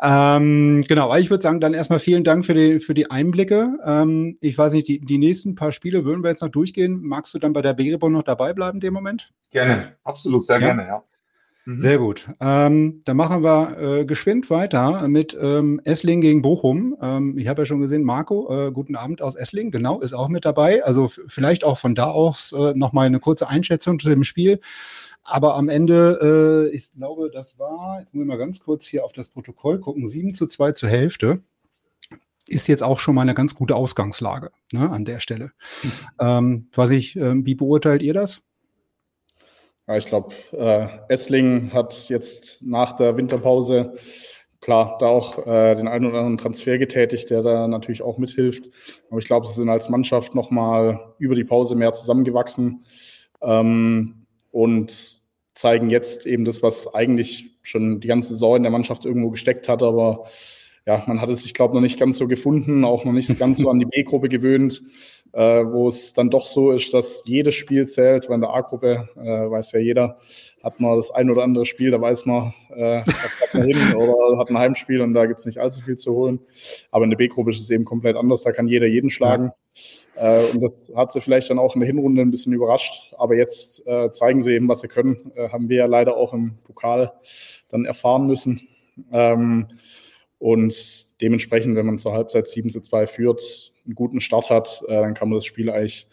Ähm, 0.04 0.84
genau, 0.88 1.16
ich 1.16 1.30
würde 1.30 1.44
sagen, 1.44 1.60
dann 1.60 1.76
erstmal 1.76 2.00
vielen 2.00 2.24
Dank 2.24 2.44
für 2.44 2.56
die, 2.56 2.80
für 2.80 2.96
die 2.96 3.12
Einblicke. 3.12 3.78
Ähm, 3.86 4.38
ich 4.42 4.58
weiß 4.58 4.74
nicht, 4.74 4.88
die, 4.88 5.00
die 5.00 5.20
nächsten 5.20 5.54
paar 5.54 5.72
Spiele 5.72 6.06
würden 6.06 6.24
wir 6.24 6.32
jetzt 6.32 6.42
noch 6.42 6.50
durchgehen. 6.50 7.02
Magst 7.04 7.34
du 7.36 7.40
dann 7.40 7.54
bei 7.54 7.62
der 7.62 7.74
Berebo 7.74 8.10
noch 8.10 8.24
dabei 8.24 8.54
bleiben 8.54 8.78
in 8.78 8.82
dem 8.82 8.94
Moment? 8.96 9.32
Gerne, 9.52 9.96
absolut, 10.04 10.46
sehr 10.46 10.60
ja? 10.60 10.68
gerne, 10.68 10.88
ja. 10.88 11.04
Mhm. 11.66 11.78
Sehr 11.78 11.98
gut. 12.00 12.30
Ähm, 12.40 13.02
dann 13.06 13.18
machen 13.18 13.44
wir 13.44 13.78
äh, 13.78 14.06
geschwind 14.06 14.50
weiter 14.50 15.08
mit 15.08 15.38
ähm, 15.40 15.80
Essling 15.84 16.22
gegen 16.22 16.42
Bochum. 16.42 16.96
Ähm, 17.02 17.38
ich 17.38 17.48
habe 17.48 17.62
ja 17.62 17.66
schon 17.66 17.80
gesehen, 17.80 18.04
Marco, 18.04 18.68
äh, 18.68 18.72
guten 18.72 18.96
Abend 18.96 19.22
aus 19.22 19.36
Essling, 19.36 19.70
genau, 19.70 20.00
ist 20.00 20.14
auch 20.14 20.28
mit 20.28 20.46
dabei. 20.46 20.84
Also 20.84 21.08
vielleicht 21.08 21.64
auch 21.64 21.78
von 21.78 21.94
da 21.94 22.10
aus 22.10 22.52
äh, 22.52 22.74
nochmal 22.74 23.06
eine 23.06 23.20
kurze 23.20 23.48
Einschätzung 23.48 24.00
zu 24.00 24.10
dem 24.10 24.24
Spiel. 24.24 24.60
Aber 25.24 25.56
am 25.56 25.70
Ende, 25.70 26.70
äh, 26.72 26.76
ich 26.76 26.92
glaube, 26.94 27.30
das 27.32 27.60
war, 27.60 28.00
jetzt 28.00 28.16
muss 28.16 28.24
ich 28.24 28.28
mal 28.28 28.38
ganz 28.38 28.60
kurz 28.60 28.86
hier 28.86 29.06
auf 29.06 29.14
das 29.14 29.30
Protokoll 29.30 29.80
gucken, 29.80 30.08
7 30.08 30.34
zu 30.34 30.48
2 30.48 30.72
zur 30.72 30.90
Hälfte. 30.90 31.42
Ist 32.48 32.68
jetzt 32.68 32.82
auch 32.82 33.00
schon 33.00 33.14
mal 33.14 33.22
eine 33.22 33.36
ganz 33.36 33.54
gute 33.54 33.76
Ausgangslage 33.76 34.52
ne, 34.72 34.90
an 34.90 35.06
der 35.06 35.20
Stelle. 35.20 35.52
Mhm. 35.84 35.92
Ähm, 36.20 36.68
was 36.74 36.90
ich, 36.90 37.16
äh, 37.16 37.46
wie 37.46 37.54
beurteilt 37.54 38.02
ihr 38.02 38.16
das? 38.16 38.42
Ja, 39.92 39.98
ich 39.98 40.06
glaube, 40.06 40.34
äh, 40.54 40.88
Essling 41.10 41.74
hat 41.74 42.08
jetzt 42.08 42.62
nach 42.62 42.94
der 42.94 43.18
Winterpause 43.18 43.96
klar 44.62 44.96
da 45.02 45.08
auch 45.08 45.46
äh, 45.46 45.76
den 45.76 45.90
einen 45.90 46.06
oder 46.06 46.20
anderen 46.20 46.38
Transfer 46.38 46.78
getätigt, 46.78 47.30
der 47.30 47.42
da 47.42 47.68
natürlich 47.68 48.02
auch 48.02 48.18
mithilft. 48.18 48.70
Aber 49.10 49.20
ich 49.20 49.26
glaube, 49.26 49.48
sie 49.48 49.56
sind 49.56 49.68
als 49.68 49.90
Mannschaft 49.90 50.34
nochmal 50.34 51.14
über 51.18 51.36
die 51.36 51.44
Pause 51.44 51.76
mehr 51.76 51.92
zusammengewachsen. 51.92 52.86
Ähm, 53.42 54.28
und 54.52 55.20
zeigen 55.56 55.90
jetzt 55.90 56.26
eben 56.26 56.46
das, 56.46 56.64
was 56.64 56.94
eigentlich 56.94 57.60
schon 57.62 58.00
die 58.00 58.08
ganze 58.08 58.30
Saison 58.30 58.56
in 58.56 58.64
der 58.64 58.72
Mannschaft 58.72 59.04
irgendwo 59.04 59.30
gesteckt 59.30 59.68
hat, 59.68 59.84
aber 59.84 60.24
ja, 60.86 61.04
man 61.06 61.20
hat 61.20 61.30
es, 61.30 61.44
ich 61.44 61.54
glaube, 61.54 61.74
noch 61.74 61.82
nicht 61.82 62.00
ganz 62.00 62.18
so 62.18 62.28
gefunden, 62.28 62.86
auch 62.86 63.04
noch 63.04 63.12
nicht 63.12 63.38
ganz 63.38 63.60
so 63.60 63.70
an 63.70 63.80
die 63.80 63.86
B-Gruppe 63.92 64.30
gewöhnt, 64.30 64.82
äh, 65.34 65.64
wo 65.66 65.88
es 65.88 66.14
dann 66.14 66.30
doch 66.30 66.46
so 66.46 66.72
ist, 66.72 66.94
dass 66.94 67.24
jedes 67.26 67.56
Spiel 67.56 67.88
zählt, 67.88 68.28
weil 68.28 68.36
in 68.36 68.42
der 68.42 68.54
A-Gruppe, 68.54 69.10
äh, 69.16 69.50
weiß 69.50 69.72
ja 69.74 69.80
jeder, 69.80 70.18
hat 70.64 70.80
man 70.80 70.98
das 70.98 71.12
ein 71.12 71.30
oder 71.30 71.44
andere 71.44 71.66
Spiel, 71.66 71.92
da 71.92 72.02
weiß 72.02 72.26
man, 72.26 72.54
äh, 72.76 73.02
hat 73.02 73.54
man 73.54 73.64
hin 73.64 73.78
oder 73.96 74.38
hat 74.38 74.50
ein 74.50 74.58
Heimspiel 74.58 75.02
und 75.02 75.14
da 75.14 75.26
gibt 75.26 75.40
es 75.40 75.46
nicht 75.46 75.60
allzu 75.60 75.82
viel 75.82 75.98
zu 75.98 76.14
holen. 76.14 76.40
Aber 76.92 77.06
in 77.06 77.10
der 77.10 77.18
B-Gruppe 77.18 77.52
ist 77.52 77.62
es 77.62 77.70
eben 77.70 77.86
komplett 77.86 78.18
anders, 78.18 78.44
da 78.44 78.52
kann 78.52 78.68
jeder 78.68 78.88
jeden 78.88 79.10
schlagen. 79.10 79.52
Ja. 80.16 80.40
Äh, 80.40 80.52
und 80.52 80.62
das 80.62 80.92
hat 80.96 81.12
sie 81.12 81.22
vielleicht 81.22 81.50
dann 81.50 81.60
auch 81.60 81.76
in 81.76 81.82
der 81.82 81.88
Hinrunde 81.88 82.22
ein 82.22 82.32
bisschen 82.32 82.54
überrascht. 82.54 83.14
Aber 83.18 83.36
jetzt 83.36 83.86
äh, 83.88 84.12
zeigen 84.12 84.42
sie 84.42 84.54
eben, 84.54 84.68
was 84.68 84.82
sie 84.82 84.88
können. 84.88 85.32
Äh, 85.36 85.50
haben 85.50 85.70
wir 85.70 85.78
ja 85.78 85.86
leider 85.86 86.18
auch 86.18 86.34
im 86.34 86.58
Pokal 86.64 87.14
dann 87.70 87.86
erfahren 87.86 88.28
müssen. 88.28 88.62
Ähm, 89.12 89.68
und 90.40 91.22
dementsprechend, 91.22 91.76
wenn 91.76 91.86
man 91.86 92.00
zur 92.00 92.14
Halbzeit 92.14 92.48
7 92.48 92.70
zu 92.70 92.82
2 92.82 93.08
führt, 93.08 93.72
einen 93.86 93.96
guten 93.96 94.22
Start 94.22 94.50
hat, 94.50 94.82
äh, 94.88 95.02
dann 95.02 95.14
kann 95.14 95.30
man 95.30 95.38
das 95.38 95.46
Spiel 95.46 95.70
eigentlich 95.70 96.08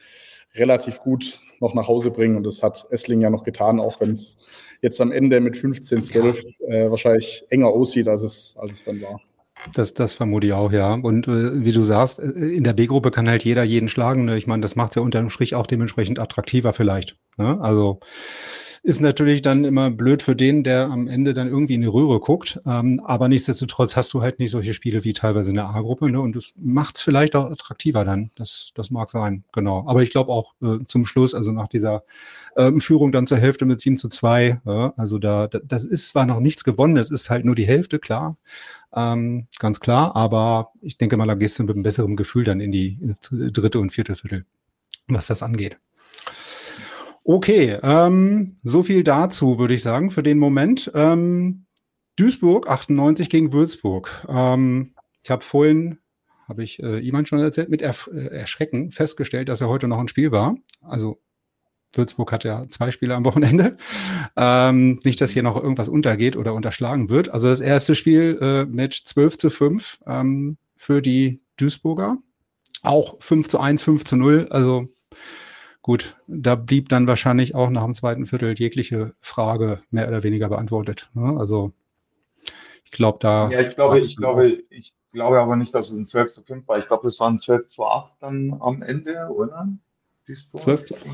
relativ 0.54 1.00
gut 1.00 1.40
noch 1.60 1.74
nach 1.74 1.88
Hause 1.88 2.10
bringen. 2.10 2.36
Und 2.36 2.44
das 2.44 2.62
hat 2.62 2.86
Essling 2.90 3.20
ja 3.20 3.30
noch 3.30 3.44
getan, 3.44 3.80
auch 3.80 4.00
wenn 4.00 4.12
es 4.12 4.36
jetzt 4.80 5.00
am 5.00 5.12
Ende 5.12 5.40
mit 5.40 5.56
15, 5.56 6.02
12 6.02 6.38
ja. 6.60 6.68
äh, 6.68 6.90
wahrscheinlich 6.90 7.44
enger 7.50 7.68
aussieht, 7.68 8.08
als 8.08 8.22
es, 8.22 8.56
als 8.58 8.72
es 8.72 8.84
dann 8.84 9.00
war. 9.02 9.20
Das, 9.74 9.92
das 9.92 10.14
vermute 10.14 10.46
ich 10.46 10.52
auch, 10.52 10.70
ja. 10.70 10.94
Und 10.94 11.26
äh, 11.26 11.64
wie 11.64 11.72
du 11.72 11.82
sagst, 11.82 12.20
äh, 12.20 12.28
in 12.28 12.64
der 12.64 12.74
B-Gruppe 12.74 13.10
kann 13.10 13.28
halt 13.28 13.44
jeder 13.44 13.64
jeden 13.64 13.88
schlagen. 13.88 14.24
Ne? 14.24 14.36
Ich 14.36 14.46
meine, 14.46 14.62
das 14.62 14.76
macht 14.76 14.92
es 14.92 14.96
ja 14.96 15.02
unterm 15.02 15.30
Strich 15.30 15.54
auch 15.54 15.66
dementsprechend 15.66 16.18
attraktiver 16.20 16.72
vielleicht. 16.72 17.16
Ne? 17.36 17.60
Also 17.60 17.98
ist 18.82 19.00
natürlich 19.00 19.42
dann 19.42 19.64
immer 19.64 19.90
blöd 19.90 20.22
für 20.22 20.36
den, 20.36 20.64
der 20.64 20.90
am 20.90 21.08
Ende 21.08 21.34
dann 21.34 21.48
irgendwie 21.48 21.74
in 21.74 21.80
die 21.80 21.86
Röhre 21.86 22.20
guckt. 22.20 22.60
Ähm, 22.66 23.00
aber 23.04 23.28
nichtsdestotrotz 23.28 23.96
hast 23.96 24.12
du 24.12 24.22
halt 24.22 24.38
nicht 24.38 24.50
solche 24.50 24.74
Spiele 24.74 25.04
wie 25.04 25.12
teilweise 25.12 25.50
in 25.50 25.56
der 25.56 25.68
A-Gruppe. 25.68 26.10
Ne? 26.10 26.20
Und 26.20 26.36
das 26.36 26.52
macht 26.56 26.96
es 26.96 27.02
vielleicht 27.02 27.36
auch 27.36 27.50
attraktiver 27.50 28.04
dann. 28.04 28.30
Das, 28.36 28.72
das 28.74 28.90
mag 28.90 29.10
sein, 29.10 29.44
genau. 29.52 29.84
Aber 29.86 30.02
ich 30.02 30.10
glaube 30.10 30.32
auch 30.32 30.54
äh, 30.62 30.84
zum 30.86 31.04
Schluss, 31.06 31.34
also 31.34 31.52
nach 31.52 31.68
dieser 31.68 32.04
ähm, 32.56 32.80
Führung 32.80 33.12
dann 33.12 33.26
zur 33.26 33.38
Hälfte 33.38 33.64
mit 33.64 33.80
7 33.80 33.98
zu 33.98 34.08
2, 34.08 34.60
ja, 34.64 34.92
also 34.96 35.18
da, 35.18 35.46
das 35.46 35.84
ist 35.84 36.08
zwar 36.08 36.26
noch 36.26 36.40
nichts 36.40 36.64
gewonnen, 36.64 36.96
es 36.96 37.10
ist 37.10 37.30
halt 37.30 37.44
nur 37.44 37.54
die 37.54 37.66
Hälfte, 37.66 37.98
klar. 37.98 38.36
Ähm, 38.94 39.46
ganz 39.58 39.80
klar, 39.80 40.16
aber 40.16 40.72
ich 40.80 40.96
denke 40.96 41.16
mal, 41.16 41.26
da 41.26 41.34
gehst 41.34 41.58
du 41.58 41.64
mit 41.64 41.74
einem 41.74 41.82
besseren 41.82 42.16
Gefühl 42.16 42.44
dann 42.44 42.60
in 42.60 42.72
die 42.72 42.98
ins 43.00 43.20
dritte 43.20 43.78
und 43.80 43.90
vierte 43.90 44.16
Viertel, 44.16 44.46
was 45.08 45.26
das 45.26 45.42
angeht. 45.42 45.78
Okay, 47.30 47.78
ähm, 47.82 48.56
so 48.62 48.82
viel 48.82 49.04
dazu, 49.04 49.58
würde 49.58 49.74
ich 49.74 49.82
sagen, 49.82 50.10
für 50.10 50.22
den 50.22 50.38
Moment. 50.38 50.90
Ähm, 50.94 51.66
Duisburg 52.16 52.70
98 52.70 53.28
gegen 53.28 53.52
Würzburg. 53.52 54.26
Ähm, 54.30 54.94
ich 55.22 55.30
habe 55.30 55.44
vorhin, 55.44 55.98
habe 56.48 56.64
ich 56.64 56.82
äh, 56.82 57.06
Iman 57.06 57.26
schon 57.26 57.38
erzählt, 57.40 57.68
mit 57.68 57.82
Erf 57.82 58.08
äh, 58.10 58.28
Erschrecken 58.28 58.92
festgestellt, 58.92 59.50
dass 59.50 59.60
er 59.60 59.68
heute 59.68 59.88
noch 59.88 59.98
ein 59.98 60.08
Spiel 60.08 60.32
war. 60.32 60.56
Also 60.80 61.20
Würzburg 61.92 62.32
hat 62.32 62.44
ja 62.44 62.66
zwei 62.70 62.92
Spiele 62.92 63.14
am 63.14 63.26
Wochenende. 63.26 63.76
Ähm, 64.34 64.98
nicht, 65.04 65.20
dass 65.20 65.30
hier 65.30 65.42
noch 65.42 65.62
irgendwas 65.62 65.90
untergeht 65.90 66.34
oder 66.34 66.54
unterschlagen 66.54 67.10
wird. 67.10 67.28
Also 67.28 67.48
das 67.48 67.60
erste 67.60 67.94
Spiel 67.94 68.38
äh, 68.40 68.64
mit 68.64 68.94
12 68.94 69.36
zu 69.36 69.50
5 69.50 69.98
ähm, 70.06 70.56
für 70.76 71.02
die 71.02 71.42
Duisburger. 71.58 72.16
Auch 72.80 73.20
5 73.20 73.48
zu 73.48 73.60
1, 73.60 73.82
5 73.82 74.04
zu 74.06 74.16
0. 74.16 74.46
Also 74.48 74.88
Gut, 75.88 76.18
da 76.26 76.54
blieb 76.54 76.90
dann 76.90 77.06
wahrscheinlich 77.06 77.54
auch 77.54 77.70
nach 77.70 77.82
dem 77.82 77.94
zweiten 77.94 78.26
Viertel 78.26 78.52
jegliche 78.58 79.14
Frage 79.22 79.80
mehr 79.90 80.06
oder 80.06 80.22
weniger 80.22 80.50
beantwortet. 80.50 81.08
Ne? 81.14 81.34
Also 81.40 81.72
ich 82.84 82.90
glaube, 82.90 83.16
da. 83.22 83.48
Ja, 83.48 83.62
ich 83.62 83.74
glaube, 83.74 83.98
ich 83.98 84.14
glaube, 84.14 84.48
ich 84.68 84.92
glaube 85.14 85.40
aber 85.40 85.56
nicht, 85.56 85.74
dass 85.74 85.88
es 85.88 85.96
ein 85.96 86.04
12 86.04 86.28
zu 86.30 86.42
5 86.42 86.68
war. 86.68 86.78
Ich 86.78 86.88
glaube, 86.88 87.08
es 87.08 87.18
waren 87.20 87.38
12 87.38 87.64
zu 87.64 87.86
8 87.86 88.12
dann 88.20 88.54
am 88.60 88.82
Ende, 88.82 89.30
oder? 89.30 89.66
12 90.26 90.84
zu 90.84 90.94
8. 90.94 91.04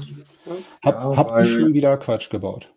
Hab, 0.83 0.95
ja, 0.97 1.17
hab 1.19 1.31
weil, 1.31 1.45
ich 1.45 1.53
schon 1.53 1.73
wieder 1.73 1.97
Quatsch 1.97 2.29
gebaut. 2.29 2.69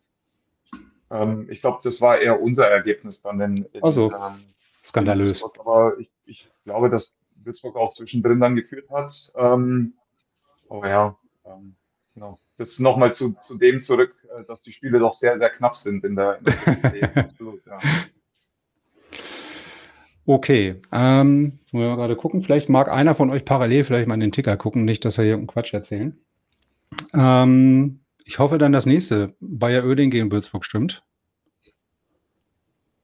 Ähm, 1.10 1.48
ich 1.50 1.62
glaube, 1.62 1.80
das 1.84 2.00
war 2.00 2.20
eher 2.20 2.40
unser 2.40 2.68
Ergebnis 2.68 3.24
dann 3.24 3.42
in, 3.42 3.66
in 3.74 3.82
also, 3.82 4.12
ähm, 4.12 4.44
skandalös. 4.86 5.44
aber 5.44 5.98
ich, 5.98 6.12
ich, 6.26 6.48
glaube, 6.64 6.90
dass 6.90 7.12
Würzburg 7.44 7.76
auch 7.76 7.92
zwischendrin 7.92 8.40
dann 8.40 8.56
geführt 8.56 8.88
hat. 8.92 9.32
Ähm, 9.36 9.96
aber 10.70 10.90
ja, 10.90 11.18
ähm, 11.44 11.76
Genau. 12.18 12.40
Das 12.58 12.80
nochmal 12.80 13.14
zu, 13.14 13.34
zu 13.34 13.60
dem 13.60 13.80
zurück, 13.80 14.16
äh, 14.36 14.44
dass 14.46 14.62
die 14.62 14.72
Spiele 14.72 14.98
doch 14.98 15.14
sehr, 15.14 15.38
sehr 15.38 15.52
knapp 15.52 15.76
sind 15.76 16.04
in 16.04 16.16
der, 16.16 16.40
in 16.40 16.46
der 16.46 17.16
Absolut, 17.16 17.64
ja. 17.68 17.78
Okay, 20.26 20.82
ähm, 20.92 21.60
wollen 21.72 21.84
wir 21.84 21.90
mal 21.90 21.96
gerade 21.96 22.16
gucken. 22.16 22.42
Vielleicht 22.42 22.70
mag 22.70 22.90
einer 22.90 23.14
von 23.14 23.30
euch 23.30 23.46
parallel 23.46 23.84
vielleicht 23.84 24.08
mal 24.08 24.16
in 24.16 24.22
den 24.22 24.32
Ticker 24.32 24.58
gucken, 24.58 24.84
nicht, 24.84 25.06
dass 25.06 25.20
wir 25.20 25.26
hier 25.26 25.34
irgendeinen 25.34 25.54
Quatsch 25.54 25.76
erzählen. 25.76 26.20
Ähm, 27.14 28.00
ich 28.26 28.40
hoffe 28.40 28.58
dann 28.58 28.72
das 28.72 28.88
nächste. 28.88 29.36
Bayer 29.40 29.86
Oeding 29.86 30.10
gegen 30.10 30.32
Würzburg 30.32 30.66
stimmt. 30.66 31.04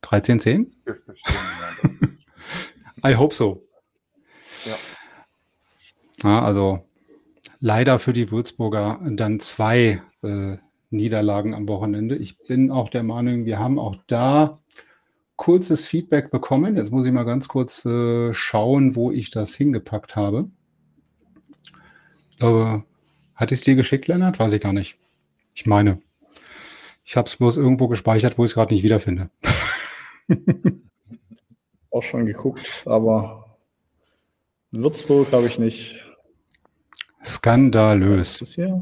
13-10? 0.01 0.71
I 3.05 3.15
hope 3.15 3.35
so. 3.35 3.63
Ja. 4.65 4.75
ja 6.23 6.43
also 6.43 6.83
leider 7.63 7.97
für 7.97 8.11
die 8.11 8.29
Würzburger 8.29 8.99
dann 9.09 9.39
zwei 9.39 10.01
äh, 10.21 10.57
Niederlagen 10.89 11.53
am 11.53 11.65
Wochenende. 11.69 12.17
Ich 12.17 12.37
bin 12.37 12.69
auch 12.69 12.89
der 12.89 13.03
Meinung, 13.03 13.45
wir 13.45 13.57
haben 13.57 13.79
auch 13.79 13.95
da 14.07 14.59
kurzes 15.37 15.85
Feedback 15.85 16.29
bekommen. 16.29 16.75
Jetzt 16.75 16.91
muss 16.91 17.07
ich 17.07 17.13
mal 17.13 17.23
ganz 17.23 17.47
kurz 17.47 17.85
äh, 17.85 18.33
schauen, 18.33 18.97
wo 18.97 19.11
ich 19.11 19.31
das 19.31 19.55
hingepackt 19.55 20.17
habe. 20.17 20.49
Ich 22.31 22.37
glaube, 22.39 22.83
hatte 23.33 23.53
ich 23.53 23.61
es 23.61 23.65
dir 23.65 23.75
geschickt, 23.75 24.07
Lennart? 24.07 24.39
Weiß 24.39 24.51
ich 24.51 24.61
gar 24.61 24.73
nicht. 24.73 24.97
Ich 25.53 25.65
meine, 25.65 26.01
ich 27.05 27.15
habe 27.15 27.29
es 27.29 27.37
bloß 27.37 27.55
irgendwo 27.55 27.87
gespeichert, 27.87 28.37
wo 28.37 28.43
ich 28.43 28.51
es 28.51 28.55
gerade 28.55 28.73
nicht 28.73 28.83
wiederfinde. 28.83 29.29
Auch 31.91 32.03
schon 32.03 32.25
geguckt, 32.25 32.83
aber 32.85 33.57
Würzburg 34.71 35.31
habe 35.31 35.47
ich 35.47 35.59
nicht. 35.59 36.03
Skandalös. 37.23 38.39
Das 38.39 38.53
hier? 38.53 38.81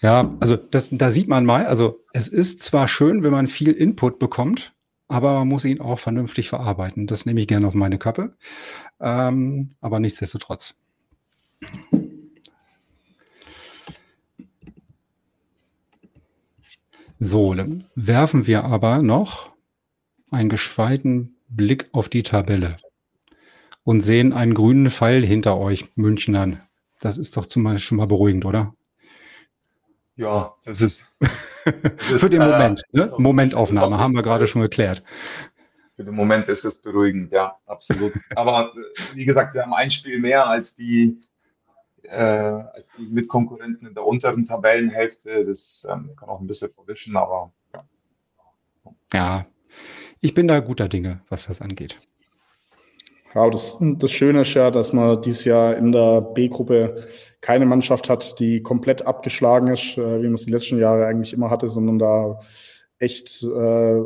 Ja, 0.00 0.36
also 0.40 0.56
das, 0.56 0.90
da 0.92 1.10
sieht 1.10 1.28
man 1.28 1.44
mal, 1.44 1.66
also 1.66 2.04
es 2.12 2.28
ist 2.28 2.62
zwar 2.62 2.86
schön, 2.86 3.22
wenn 3.22 3.32
man 3.32 3.48
viel 3.48 3.72
Input 3.72 4.18
bekommt, 4.18 4.72
aber 5.08 5.34
man 5.34 5.48
muss 5.48 5.64
ihn 5.64 5.80
auch 5.80 5.98
vernünftig 5.98 6.48
verarbeiten. 6.48 7.06
Das 7.06 7.26
nehme 7.26 7.40
ich 7.40 7.48
gerne 7.48 7.66
auf 7.66 7.74
meine 7.74 7.98
Kappe. 7.98 8.36
Ähm, 9.00 9.70
aber 9.80 9.98
nichtsdestotrotz. 9.98 10.74
So, 17.18 17.54
dann 17.54 17.84
werfen 17.96 18.46
wir 18.46 18.64
aber 18.64 19.02
noch 19.02 19.50
einen 20.30 20.48
gescheiten 20.48 21.36
Blick 21.48 21.88
auf 21.92 22.08
die 22.08 22.22
Tabelle. 22.22 22.76
Und 23.88 24.02
sehen 24.02 24.34
einen 24.34 24.52
grünen 24.52 24.90
Pfeil 24.90 25.24
hinter 25.24 25.56
euch, 25.56 25.96
Münchnern. 25.96 26.60
Das 27.00 27.16
ist 27.16 27.38
doch 27.38 27.46
zumal 27.46 27.78
schon 27.78 27.96
mal 27.96 28.06
beruhigend, 28.06 28.44
oder? 28.44 28.74
Ja, 30.14 30.54
das 30.66 30.82
ist. 30.82 31.02
Das 31.64 32.20
Für 32.20 32.28
den 32.30 32.42
äh, 32.42 32.48
Moment, 32.48 32.82
äh, 32.92 32.98
ne? 32.98 33.14
Momentaufnahme, 33.16 33.98
haben 33.98 34.14
wir 34.14 34.22
gerade 34.22 34.46
schon 34.46 34.60
geklärt. 34.62 35.02
Für 35.96 36.04
den 36.04 36.14
Moment 36.14 36.48
ist 36.48 36.64
es 36.64 36.74
beruhigend, 36.76 37.30
ja, 37.32 37.58
absolut. 37.64 38.12
Aber 38.36 38.72
äh, 38.74 39.16
wie 39.16 39.24
gesagt, 39.24 39.54
wir 39.54 39.62
haben 39.62 39.72
ein 39.72 39.88
Spiel 39.88 40.18
mehr 40.20 40.46
als 40.46 40.74
die, 40.74 41.20
äh, 42.02 42.14
als 42.14 42.92
die 42.92 43.06
Mitkonkurrenten 43.06 43.88
in 43.88 43.94
der 43.94 44.06
unteren 44.06 44.42
Tabellenhälfte. 44.42 45.46
Das 45.46 45.86
ähm, 45.90 46.10
kann 46.14 46.28
auch 46.28 46.40
ein 46.40 46.46
bisschen 46.46 46.68
verwischen, 46.70 47.16
aber 47.16 47.52
ja. 47.74 47.84
Ja, 49.14 49.46
ich 50.20 50.34
bin 50.34 50.46
da 50.46 50.60
guter 50.60 50.88
Dinge, 50.88 51.22
was 51.30 51.46
das 51.46 51.62
angeht. 51.62 51.98
Ja, 53.34 53.50
das, 53.50 53.76
das 53.80 54.10
Schöne 54.10 54.40
ist 54.40 54.54
ja, 54.54 54.70
dass 54.70 54.92
man 54.92 55.20
dieses 55.20 55.44
Jahr 55.44 55.76
in 55.76 55.92
der 55.92 56.22
B-Gruppe 56.22 57.08
keine 57.40 57.66
Mannschaft 57.66 58.08
hat, 58.08 58.40
die 58.40 58.62
komplett 58.62 59.06
abgeschlagen 59.06 59.68
ist, 59.68 59.98
äh, 59.98 60.22
wie 60.22 60.26
man 60.26 60.34
es 60.34 60.46
die 60.46 60.52
letzten 60.52 60.78
Jahre 60.78 61.06
eigentlich 61.06 61.34
immer 61.34 61.50
hatte, 61.50 61.68
sondern 61.68 61.98
da 61.98 62.40
echt 62.98 63.42
äh, 63.42 64.02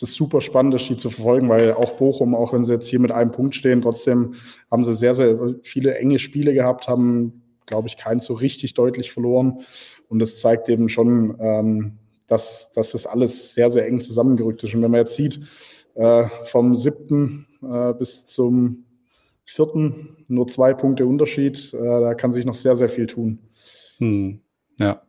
das 0.00 0.12
super 0.12 0.40
spannend 0.40 0.74
ist, 0.74 0.88
die 0.88 0.96
zu 0.96 1.10
verfolgen, 1.10 1.48
weil 1.48 1.72
auch 1.74 1.92
Bochum, 1.92 2.34
auch 2.34 2.52
wenn 2.52 2.64
sie 2.64 2.72
jetzt 2.72 2.88
hier 2.88 3.00
mit 3.00 3.12
einem 3.12 3.32
Punkt 3.32 3.54
stehen, 3.54 3.82
trotzdem 3.82 4.34
haben 4.70 4.84
sie 4.84 4.94
sehr, 4.94 5.14
sehr 5.14 5.38
viele 5.62 5.96
enge 5.96 6.18
Spiele 6.18 6.54
gehabt, 6.54 6.88
haben, 6.88 7.42
glaube 7.66 7.88
ich, 7.88 7.96
keins 7.96 8.24
so 8.24 8.34
richtig 8.34 8.74
deutlich 8.74 9.12
verloren. 9.12 9.60
Und 10.08 10.18
das 10.18 10.40
zeigt 10.40 10.68
eben 10.68 10.88
schon, 10.88 11.36
ähm, 11.40 11.98
dass, 12.28 12.72
dass 12.72 12.92
das 12.92 13.06
alles 13.06 13.54
sehr, 13.54 13.70
sehr 13.70 13.86
eng 13.86 14.00
zusammengerückt 14.00 14.62
ist. 14.62 14.74
Und 14.74 14.82
wenn 14.82 14.90
man 14.90 15.00
jetzt 15.00 15.16
sieht, 15.16 15.40
äh, 15.94 16.28
vom 16.44 16.74
siebten 16.74 17.46
äh, 17.62 17.92
bis 17.94 18.26
zum 18.26 18.84
vierten 19.44 20.24
nur 20.28 20.46
zwei 20.48 20.74
Punkte 20.74 21.06
Unterschied. 21.06 21.74
Äh, 21.74 21.78
da 21.78 22.14
kann 22.14 22.32
sich 22.32 22.44
noch 22.44 22.54
sehr, 22.54 22.76
sehr 22.76 22.88
viel 22.88 23.06
tun. 23.06 23.38
Hm. 23.98 24.40
Ja. 24.78 25.02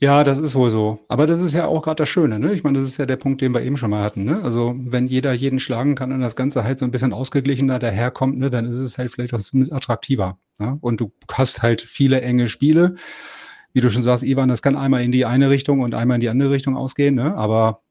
Ja, 0.00 0.24
das 0.24 0.38
ist 0.38 0.54
wohl 0.54 0.70
so. 0.70 0.98
Aber 1.08 1.26
das 1.26 1.40
ist 1.40 1.54
ja 1.54 1.66
auch 1.66 1.82
gerade 1.82 2.02
das 2.02 2.08
Schöne, 2.08 2.38
ne? 2.38 2.52
Ich 2.52 2.64
meine, 2.64 2.78
das 2.78 2.86
ist 2.86 2.98
ja 2.98 3.06
der 3.06 3.16
Punkt, 3.16 3.40
den 3.40 3.54
wir 3.54 3.62
eben 3.62 3.76
schon 3.76 3.90
mal 3.90 4.02
hatten, 4.02 4.24
ne? 4.24 4.42
Also, 4.42 4.74
wenn 4.76 5.06
jeder 5.06 5.32
jeden 5.32 5.60
schlagen 5.60 5.94
kann 5.94 6.12
und 6.12 6.20
das 6.20 6.36
Ganze 6.36 6.64
halt 6.64 6.78
so 6.78 6.84
ein 6.84 6.90
bisschen 6.90 7.12
ausgeglichener 7.12 7.78
daherkommt, 7.78 8.36
ne, 8.38 8.50
dann 8.50 8.66
ist 8.66 8.76
es 8.76 8.98
halt 8.98 9.12
vielleicht 9.12 9.32
auch 9.34 9.40
attraktiver. 9.70 10.38
Ne? 10.58 10.76
Und 10.80 11.00
du 11.00 11.12
hast 11.32 11.62
halt 11.62 11.80
viele 11.80 12.20
enge 12.20 12.48
Spiele. 12.48 12.96
Wie 13.72 13.80
du 13.80 13.88
schon 13.88 14.02
sagst, 14.02 14.24
Ivan, 14.24 14.48
das 14.48 14.62
kann 14.62 14.76
einmal 14.76 15.02
in 15.02 15.12
die 15.12 15.24
eine 15.24 15.48
Richtung 15.48 15.80
und 15.80 15.94
einmal 15.94 16.16
in 16.16 16.20
die 16.20 16.28
andere 16.28 16.50
Richtung 16.50 16.76
ausgehen, 16.76 17.14
ne? 17.14 17.34
Aber 17.36 17.82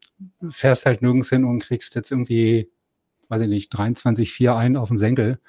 fährst 0.50 0.86
halt 0.86 1.02
nirgends 1.02 1.30
hin 1.30 1.46
und 1.46 1.60
kriegst 1.60 1.96
jetzt 1.96 2.12
irgendwie 2.12 2.70
weiß 3.34 3.42
ich 3.42 3.50
nicht, 3.50 3.74
23,4 3.74 4.56
ein 4.56 4.78
auf 4.78 4.90
den 4.90 4.98
Senkel. 4.98 5.40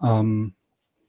Ähm, 0.00 0.54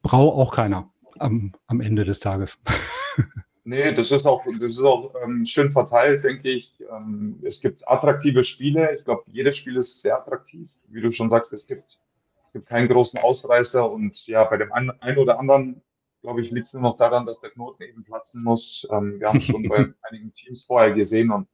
braucht 0.01 0.37
auch 0.37 0.53
keiner 0.53 0.91
am, 1.19 1.53
am 1.67 1.81
Ende 1.81 2.03
des 2.03 2.19
Tages. 2.19 2.59
Nee, 3.65 3.91
das 3.91 4.09
ist 4.09 4.25
auch, 4.25 4.43
das 4.59 4.71
ist 4.71 4.79
auch 4.79 5.13
ähm, 5.23 5.45
schön 5.45 5.69
verteilt, 5.69 6.23
denke 6.23 6.49
ich. 6.49 6.73
Ähm, 6.91 7.39
es 7.43 7.61
gibt 7.61 7.87
attraktive 7.87 8.41
Spiele. 8.41 8.95
Ich 8.97 9.05
glaube, 9.05 9.21
jedes 9.27 9.57
Spiel 9.57 9.75
ist 9.75 10.01
sehr 10.01 10.17
attraktiv. 10.17 10.71
Wie 10.87 11.01
du 11.01 11.11
schon 11.11 11.29
sagst, 11.29 11.53
es 11.53 11.67
gibt, 11.67 11.99
es 12.45 12.51
gibt 12.51 12.67
keinen 12.67 12.87
großen 12.87 13.19
Ausreißer. 13.19 13.87
Und 13.87 14.25
ja, 14.25 14.43
bei 14.45 14.57
dem 14.57 14.73
einen, 14.73 14.89
einen 15.01 15.19
oder 15.19 15.39
anderen, 15.39 15.83
glaube 16.23 16.41
ich, 16.41 16.49
liegt 16.49 16.65
es 16.65 16.73
nur 16.73 16.81
noch 16.81 16.97
daran, 16.97 17.27
dass 17.27 17.41
der 17.41 17.51
Knoten 17.51 17.83
eben 17.83 18.03
platzen 18.03 18.41
muss. 18.41 18.87
Ähm, 18.91 19.19
wir 19.19 19.27
haben 19.27 19.37
es 19.37 19.43
schon 19.43 19.61
bei 19.69 19.85
einigen 20.01 20.31
Teams 20.31 20.63
vorher 20.63 20.91
gesehen 20.91 21.29
und 21.29 21.47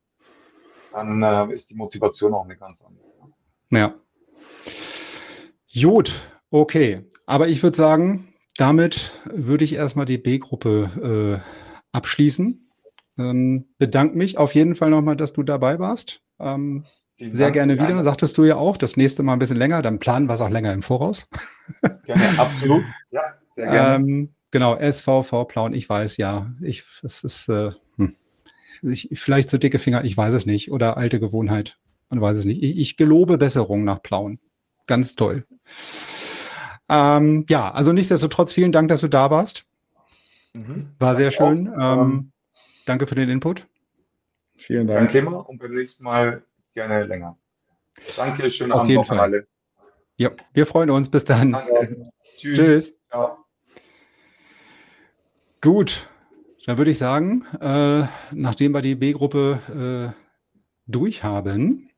dann 0.94 1.22
äh, 1.22 1.54
ist 1.54 1.70
die 1.70 1.76
Motivation 1.76 2.34
auch 2.34 2.46
eine 2.46 2.56
ganz 2.56 2.82
andere. 2.82 3.04
Ja. 3.72 3.94
Gut, 5.74 6.14
okay. 6.52 7.02
Aber 7.26 7.48
ich 7.48 7.64
würde 7.64 7.76
sagen, 7.76 8.34
damit 8.58 9.12
würde 9.26 9.66
ich 9.66 9.74
erstmal 9.74 10.06
die 10.06 10.18
B-Gruppe 10.18 11.42
äh, 11.44 11.96
abschließen. 11.96 12.70
Ähm, 13.18 13.66
bedanke 13.78 14.18
mich 14.18 14.38
auf 14.38 14.56
jeden 14.56 14.76
Fall 14.76 14.90
nochmal, 14.90 15.16
dass 15.16 15.34
du 15.34 15.44
dabei 15.44 15.80
warst. 15.80 16.22
Ähm, 16.40 16.86
sehr 17.18 17.46
Dank, 17.46 17.54
gerne 17.54 17.74
wieder. 17.76 17.88
Gerne. 17.88 18.04
Sagtest 18.04 18.38
du 18.38 18.44
ja 18.44 18.58
auch. 18.58 18.78
Das 18.78 18.98
nächste 18.98 19.24
Mal 19.24 19.34
ein 19.34 19.40
bisschen 19.40 19.58
länger, 19.58 19.82
dann 19.82 20.00
planen 20.00 20.28
wir 20.28 20.34
es 20.34 20.42
auch 20.42 20.50
länger 20.50 20.74
im 20.74 20.84
Voraus. 20.84 21.28
Gerne, 22.06 22.24
absolut. 22.38 22.86
Ja, 23.12 23.22
sehr 23.56 23.68
gerne. 23.68 23.96
Ähm, 23.96 24.36
genau, 24.52 24.78
SVV 24.78 25.46
Plauen, 25.48 25.74
ich 25.74 25.88
weiß 25.88 26.18
ja. 26.18 26.52
Ich, 26.62 26.84
es 27.04 27.24
ist 27.24 27.48
äh, 27.48 27.72
hm. 27.96 28.14
ich, 28.82 29.10
vielleicht 29.14 29.50
so 29.50 29.58
dicke 29.58 29.80
Finger, 29.80 30.04
ich 30.04 30.16
weiß 30.18 30.34
es 30.34 30.46
nicht. 30.46 30.72
Oder 30.72 30.98
alte 30.98 31.22
Gewohnheit, 31.22 31.78
man 32.16 32.30
weiß 32.30 32.38
es 32.40 32.46
nicht. 32.46 32.64
Ich, 32.64 32.78
ich 32.78 32.98
gelobe 32.98 33.38
Besserung 33.38 33.84
nach 33.84 34.02
Plauen 34.02 34.40
ganz 34.88 35.16
toll. 35.16 35.46
Ähm, 36.90 37.46
ja, 37.50 37.72
also 37.72 37.92
nichtsdestotrotz 37.94 38.52
vielen 38.52 38.72
Dank, 38.72 38.90
dass 38.90 39.02
du 39.02 39.08
da 39.08 39.32
warst. 39.32 39.66
Mhm. 40.56 40.92
War 41.00 41.16
sehr 41.16 41.32
schön. 41.32 41.74
Ähm, 41.80 42.32
danke 42.86 43.08
für 43.08 43.16
den 43.16 43.30
Input. 43.30 43.68
Vielen 44.58 44.88
Dank. 44.88 45.00
Kein 45.00 45.08
Thema 45.08 45.38
und 45.38 45.60
beim 45.60 45.72
nächsten 45.72 46.04
Mal 46.04 46.44
gerne 46.74 47.06
länger. 47.06 47.38
Danke, 48.16 48.50
schönen 48.50 48.72
Auf 48.72 48.82
Abend 48.82 48.92
jeden 48.92 49.06
Fall. 49.06 49.20
alle. 49.20 49.48
Ja, 50.18 50.32
wir 50.54 50.66
freuen 50.66 50.90
uns. 50.90 51.10
Bis 51.10 51.26
dann. 51.26 51.52
Danke. 51.52 52.12
Tschüss. 52.36 52.58
Tschüss. 52.58 53.00
Ja. 53.12 53.38
Gut, 55.62 56.08
dann 56.66 56.78
würde 56.78 56.92
ich 56.92 56.98
sagen, 56.98 57.44
äh, 57.60 58.04
nachdem 58.32 58.74
wir 58.74 58.82
die 58.82 58.96
B-Gruppe 58.96 60.14
äh, 60.14 60.22
durch 60.86 61.24
haben, 61.24 61.90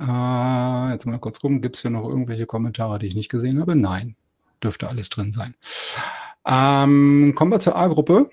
äh, 0.00 0.92
jetzt 0.92 1.06
mal 1.06 1.18
kurz 1.18 1.40
gucken, 1.40 1.60
gibt 1.60 1.76
es 1.76 1.82
hier 1.82 1.90
noch 1.90 2.08
irgendwelche 2.08 2.46
Kommentare, 2.46 2.98
die 2.98 3.06
ich 3.06 3.14
nicht 3.14 3.30
gesehen 3.30 3.60
habe? 3.60 3.76
Nein, 3.76 4.16
dürfte 4.62 4.88
alles 4.88 5.08
drin 5.08 5.32
sein. 5.32 5.54
Ähm, 6.46 7.34
kommen 7.34 7.50
wir 7.50 7.60
zur 7.60 7.76
A-Gruppe. 7.76 8.30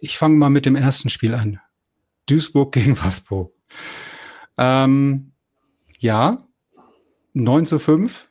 Ich 0.00 0.18
fange 0.18 0.36
mal 0.36 0.50
mit 0.50 0.66
dem 0.66 0.76
ersten 0.76 1.08
Spiel 1.08 1.34
an. 1.34 1.60
Duisburg 2.26 2.72
gegen 2.72 2.98
Waspo. 3.02 3.52
Ähm, 4.56 5.32
ja, 5.98 6.46
9 7.32 7.66
zu 7.66 7.78
5. 7.78 8.28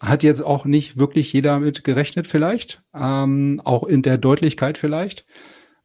Hat 0.00 0.22
jetzt 0.22 0.42
auch 0.42 0.64
nicht 0.64 0.98
wirklich 0.98 1.32
jeder 1.32 1.60
mit 1.60 1.84
gerechnet, 1.84 2.26
vielleicht. 2.26 2.82
Ähm, 2.94 3.60
auch 3.64 3.84
in 3.84 4.02
der 4.02 4.18
Deutlichkeit 4.18 4.78
vielleicht. 4.78 5.26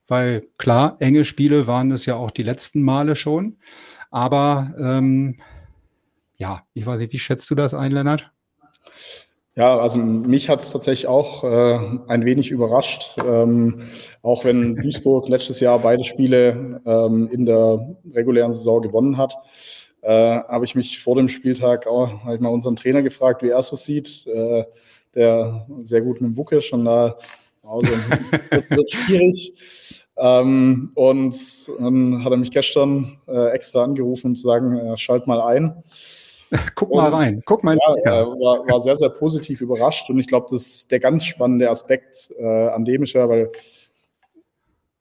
Weil 0.08 0.48
klar, 0.58 0.98
enge 1.00 1.26
Spiele 1.26 1.68
waren 1.68 1.92
es 1.92 2.06
ja 2.06 2.16
auch 2.16 2.32
die 2.32 2.44
letzten 2.44 2.84
Male 2.84 3.16
schon. 3.16 3.58
Aber 4.16 4.74
ähm, 4.80 5.36
ja, 6.38 6.62
ich 6.74 6.86
weiß 6.86 7.02
nicht, 7.02 7.12
wie 7.12 7.20
schätzt 7.20 7.50
du 7.50 7.56
das 7.56 7.74
ein, 7.74 7.92
Lennart? 7.92 8.32
Ja, 9.56 9.78
also 9.78 9.98
mich 10.00 10.50
hat 10.50 10.62
es 10.62 10.72
tatsächlich 10.72 11.08
auch 11.08 11.44
äh, 11.44 12.00
ein 12.08 12.24
wenig 12.24 12.50
überrascht. 12.50 13.18
Ähm, 13.28 13.82
auch 14.22 14.46
wenn 14.46 14.78
Duisburg 14.78 15.28
letztes 15.28 15.60
Jahr 15.60 15.80
beide 15.80 16.06
Spiele 16.06 16.82
ähm, 16.86 17.28
in 17.30 17.46
der 17.46 17.98
regulären 18.14 18.54
Saison 18.54 18.82
gewonnen 18.82 19.18
hat, 19.18 19.36
äh, 20.02 20.08
habe 20.08 20.64
ich 20.64 20.76
mich 20.76 21.02
vor 21.02 21.16
dem 21.16 21.28
Spieltag 21.28 21.86
auch 21.86 22.24
mal 22.24 22.48
unseren 22.48 22.78
Trainer 22.78 23.02
gefragt, 23.02 23.44
wie 23.44 23.50
er 23.50 23.60
es 23.60 23.68
so 23.68 23.76
sieht. 23.76 24.26
Äh, 24.28 24.64
der 25.14 25.68
sehr 25.82 26.00
gut 26.00 26.22
mit 26.22 26.30
dem 26.30 26.36
Bucke 26.36 26.62
schon 26.62 26.86
da 26.86 27.18
also, 27.64 27.88
wird 28.70 28.92
schwierig. 28.92 29.54
Ähm, 30.18 30.92
und 30.96 31.36
dann 31.80 32.24
hat 32.24 32.32
er 32.32 32.38
mich 32.38 32.52
gestern 32.52 33.18
äh, 33.28 33.50
extra 33.50 33.84
angerufen, 33.84 34.28
um 34.28 34.36
zu 34.36 34.44
sagen, 34.44 34.78
äh, 34.78 34.98
schalt 34.98 35.28
mal 35.28 35.42
ein. 35.42 35.84
Guck 36.76 36.92
und, 36.92 36.98
mal 36.98 37.10
rein, 37.10 37.42
guck 37.46 37.64
mal. 37.64 37.76
Ja, 38.06 38.22
äh, 38.22 38.26
war, 38.26 38.60
war, 38.70 38.80
sehr, 38.80 38.96
sehr 38.96 39.10
positiv 39.10 39.62
überrascht 39.62 40.10
und 40.12 40.20
ich 40.20 40.28
glaube, 40.28 40.46
das 40.52 40.62
ist 40.62 40.92
der 40.92 41.00
ganz 41.00 41.26
spannende 41.26 41.70
Aspekt 41.72 42.32
äh, 42.38 42.68
an 42.68 42.86
dem 42.86 43.04
ist 43.04 43.14
ja, 43.14 43.28
weil 43.28 43.52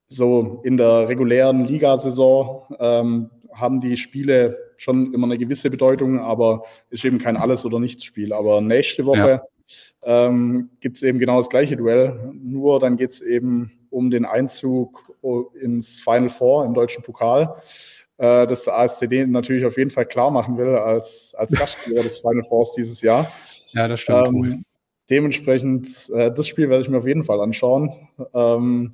so 0.09 0.61
in 0.65 0.79
der 0.79 1.07
regulären 1.09 1.65
Ligasaison 1.65 2.63
ähm, 2.79 3.31
haben 3.53 3.81
die 3.81 3.97
Spiele 3.97 4.59
schon 4.77 5.13
immer 5.15 5.27
eine 5.27 5.39
gewisse 5.39 5.71
Bedeutung, 5.71 6.19
aber 6.19 6.65
ist 6.91 7.05
eben 7.05 7.19
kein 7.19 7.37
Alles- 7.37 7.65
oder 7.65 7.79
Nichts-Spiel. 7.79 8.33
Aber 8.33 8.61
nächste 8.61 9.07
Woche 9.07 9.43
ja. 10.03 10.27
ähm, 10.27 10.71
gibt 10.81 10.97
es 10.97 11.03
eben 11.03 11.19
genau 11.19 11.39
das 11.39 11.49
gleiche 11.49 11.77
Duell, 11.77 12.33
nur 12.35 12.81
dann 12.81 12.97
geht 12.97 13.11
es 13.11 13.21
eben 13.21 13.73
um 13.95 14.11
den 14.11 14.25
Einzug 14.25 15.13
ins 15.61 16.01
Final 16.01 16.29
Four 16.29 16.65
im 16.65 16.75
deutschen 16.75 17.03
Pokal, 17.03 17.57
äh, 18.19 18.47
das 18.47 18.65
der 18.65 18.77
ASCD 18.79 19.27
natürlich 19.27 19.65
auf 19.65 19.79
jeden 19.79 19.91
Fall 19.91 20.07
klar 20.07 20.31
machen 20.31 20.59
will 20.59 20.75
als, 20.77 21.35
als 21.37 21.53
Gastgeber 21.59 22.03
des 22.03 22.19
Final 22.19 22.45
Fours 22.45 22.73
dieses 22.73 23.01
Jahr. 23.03 23.33
Ja, 23.73 23.89
das 23.89 24.01
stimmt. 24.01 24.29
Ähm, 24.29 24.65
dementsprechend, 25.11 26.11
äh, 26.11 26.33
das 26.33 26.47
Spiel 26.47 26.69
werde 26.69 26.83
ich 26.83 26.89
mir 26.89 26.99
auf 26.99 27.07
jeden 27.07 27.25
Fall 27.25 27.41
anschauen. 27.41 27.93
Ähm, 28.35 28.91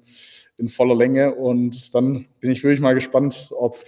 in 0.61 0.69
voller 0.69 0.95
Länge. 0.95 1.35
Und 1.35 1.95
dann 1.95 2.27
bin 2.41 2.51
ich 2.51 2.63
wirklich 2.63 2.81
mal 2.81 2.95
gespannt, 2.95 3.51
ob, 3.57 3.79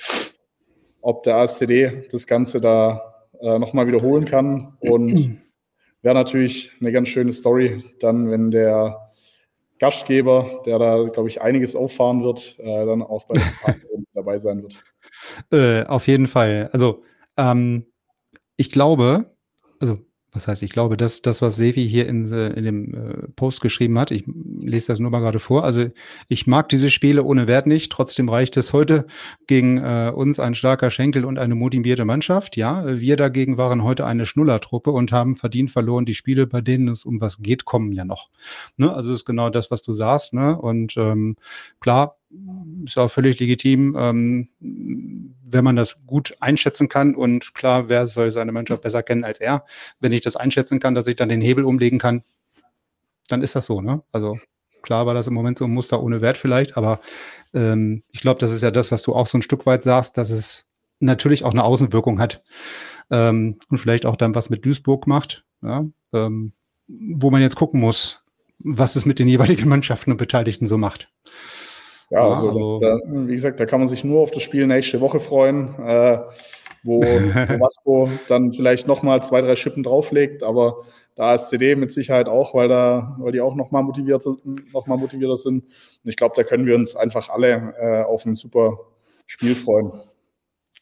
ob 1.00 1.22
der 1.22 1.36
ASCD 1.36 2.08
das 2.10 2.26
Ganze 2.26 2.60
da 2.60 3.26
äh, 3.40 3.58
nochmal 3.58 3.86
wiederholen 3.86 4.24
kann. 4.24 4.76
Und 4.80 5.38
wäre 6.02 6.14
natürlich 6.14 6.72
eine 6.80 6.90
ganz 6.90 7.08
schöne 7.08 7.32
Story, 7.32 7.84
dann, 8.00 8.30
wenn 8.30 8.50
der 8.50 9.01
Gastgeber, 9.78 10.62
der 10.64 10.78
da, 10.78 11.02
glaube 11.08 11.28
ich, 11.28 11.40
einiges 11.40 11.74
auffahren 11.74 12.22
wird, 12.22 12.58
äh, 12.58 12.86
dann 12.86 13.02
auch 13.02 13.24
bei 13.24 13.34
dabei 14.14 14.38
sein 14.38 14.62
wird. 14.62 14.76
Äh, 15.50 15.86
auf 15.86 16.06
jeden 16.06 16.28
Fall. 16.28 16.70
Also, 16.72 17.02
ähm, 17.36 17.86
ich 18.56 18.70
glaube, 18.70 19.34
also 19.80 19.98
was 20.32 20.48
heißt, 20.48 20.62
ich 20.62 20.70
glaube, 20.70 20.96
dass 20.96 21.20
das, 21.20 21.42
was 21.42 21.56
Sevi 21.56 21.86
hier 21.86 22.08
in, 22.08 22.24
in 22.24 22.64
dem 22.64 22.94
äh, 22.94 23.28
Post 23.36 23.60
geschrieben 23.60 23.98
hat, 23.98 24.10
ich 24.10 24.24
lese 24.26 24.86
das 24.88 24.98
nur 24.98 25.10
mal 25.10 25.20
gerade 25.20 25.38
vor. 25.38 25.62
Also 25.64 25.90
ich 26.28 26.46
mag 26.46 26.70
diese 26.70 26.88
Spiele 26.88 27.22
ohne 27.22 27.46
Wert 27.46 27.66
nicht. 27.66 27.92
Trotzdem 27.92 28.30
reicht 28.30 28.56
es 28.56 28.72
heute 28.72 29.06
gegen 29.46 29.76
äh, 29.76 30.10
uns 30.14 30.40
ein 30.40 30.54
starker 30.54 30.90
Schenkel 30.90 31.26
und 31.26 31.38
eine 31.38 31.54
motivierte 31.54 32.06
Mannschaft. 32.06 32.56
Ja, 32.56 32.84
wir 32.86 33.16
dagegen 33.16 33.58
waren 33.58 33.82
heute 33.82 34.06
eine 34.06 34.24
Schnullertruppe 34.24 34.90
und 34.90 35.12
haben 35.12 35.36
verdient 35.36 35.70
verloren. 35.70 36.06
Die 36.06 36.14
Spiele, 36.14 36.46
bei 36.46 36.62
denen 36.62 36.88
es 36.88 37.04
um 37.04 37.20
was 37.20 37.42
geht, 37.42 37.66
kommen 37.66 37.92
ja 37.92 38.06
noch. 38.06 38.30
Ne? 38.78 38.92
Also 38.92 39.10
das 39.10 39.20
ist 39.20 39.26
genau 39.26 39.50
das, 39.50 39.70
was 39.70 39.82
du 39.82 39.92
sagst. 39.92 40.32
Ne? 40.32 40.58
Und 40.58 40.96
ähm, 40.96 41.36
klar, 41.78 42.16
ist 42.84 42.98
auch 42.98 43.10
völlig 43.10 43.38
legitim, 43.38 43.96
ähm, 43.98 44.48
wenn 44.60 45.64
man 45.64 45.76
das 45.76 45.96
gut 46.06 46.34
einschätzen 46.40 46.88
kann. 46.88 47.14
Und 47.14 47.54
klar, 47.54 47.88
wer 47.88 48.06
soll 48.06 48.30
seine 48.30 48.52
Mannschaft 48.52 48.82
besser 48.82 49.02
kennen 49.02 49.24
als 49.24 49.40
er? 49.40 49.64
Wenn 50.00 50.12
ich 50.12 50.20
das 50.20 50.36
einschätzen 50.36 50.80
kann, 50.80 50.94
dass 50.94 51.06
ich 51.06 51.16
dann 51.16 51.28
den 51.28 51.40
Hebel 51.40 51.64
umlegen 51.64 51.98
kann, 51.98 52.22
dann 53.28 53.42
ist 53.42 53.54
das 53.54 53.66
so. 53.66 53.80
Ne? 53.80 54.02
Also 54.12 54.38
klar 54.82 55.06
war 55.06 55.14
das 55.14 55.26
im 55.26 55.34
Moment 55.34 55.58
so 55.58 55.64
ein 55.64 55.70
Muster 55.70 56.02
ohne 56.02 56.20
Wert 56.20 56.36
vielleicht, 56.36 56.76
aber 56.76 57.00
ähm, 57.54 58.02
ich 58.10 58.20
glaube, 58.20 58.40
das 58.40 58.52
ist 58.52 58.62
ja 58.62 58.70
das, 58.70 58.90
was 58.90 59.02
du 59.02 59.14
auch 59.14 59.26
so 59.26 59.38
ein 59.38 59.42
Stück 59.42 59.66
weit 59.66 59.82
sagst, 59.82 60.18
dass 60.18 60.30
es 60.30 60.68
natürlich 61.00 61.44
auch 61.44 61.52
eine 61.52 61.64
Außenwirkung 61.64 62.18
hat 62.18 62.42
ähm, 63.10 63.58
und 63.68 63.78
vielleicht 63.78 64.06
auch 64.06 64.16
dann 64.16 64.34
was 64.34 64.50
mit 64.50 64.64
Duisburg 64.64 65.06
macht, 65.06 65.44
ja? 65.62 65.84
wo 66.12 67.30
man 67.30 67.40
jetzt 67.40 67.56
gucken 67.56 67.80
muss, 67.80 68.22
was 68.58 68.96
es 68.96 69.06
mit 69.06 69.18
den 69.18 69.28
jeweiligen 69.28 69.68
Mannschaften 69.68 70.10
und 70.10 70.18
Beteiligten 70.18 70.66
so 70.66 70.78
macht. 70.78 71.10
Ja, 72.12 72.28
also, 72.28 72.48
also 72.48 72.78
da, 72.78 72.98
wie 73.06 73.32
gesagt, 73.32 73.58
da 73.58 73.64
kann 73.64 73.80
man 73.80 73.88
sich 73.88 74.04
nur 74.04 74.20
auf 74.20 74.30
das 74.30 74.42
Spiel 74.42 74.66
nächste 74.66 75.00
Woche 75.00 75.18
freuen, 75.18 75.74
äh, 75.78 76.18
wo, 76.82 77.00
Vasco 77.58 78.10
dann 78.28 78.52
vielleicht 78.52 78.86
nochmal 78.86 79.22
zwei, 79.22 79.40
drei 79.40 79.56
Schippen 79.56 79.82
drauflegt, 79.82 80.42
aber 80.42 80.82
da 81.14 81.34
ist 81.34 81.48
CD 81.48 81.74
mit 81.74 81.90
Sicherheit 81.90 82.28
auch, 82.28 82.52
weil 82.52 82.68
da, 82.68 83.16
weil 83.18 83.32
die 83.32 83.40
auch 83.40 83.54
nochmal 83.54 83.82
motiviert, 83.82 84.26
noch 84.72 84.86
mal 84.86 84.98
motivierter 84.98 85.38
sind. 85.38 85.64
Und 85.64 86.10
ich 86.10 86.16
glaube, 86.16 86.34
da 86.36 86.44
können 86.44 86.66
wir 86.66 86.74
uns 86.74 86.94
einfach 86.94 87.30
alle 87.30 87.74
äh, 87.80 88.02
auf 88.02 88.26
ein 88.26 88.34
super 88.34 88.78
Spiel 89.26 89.54
freuen. 89.54 89.92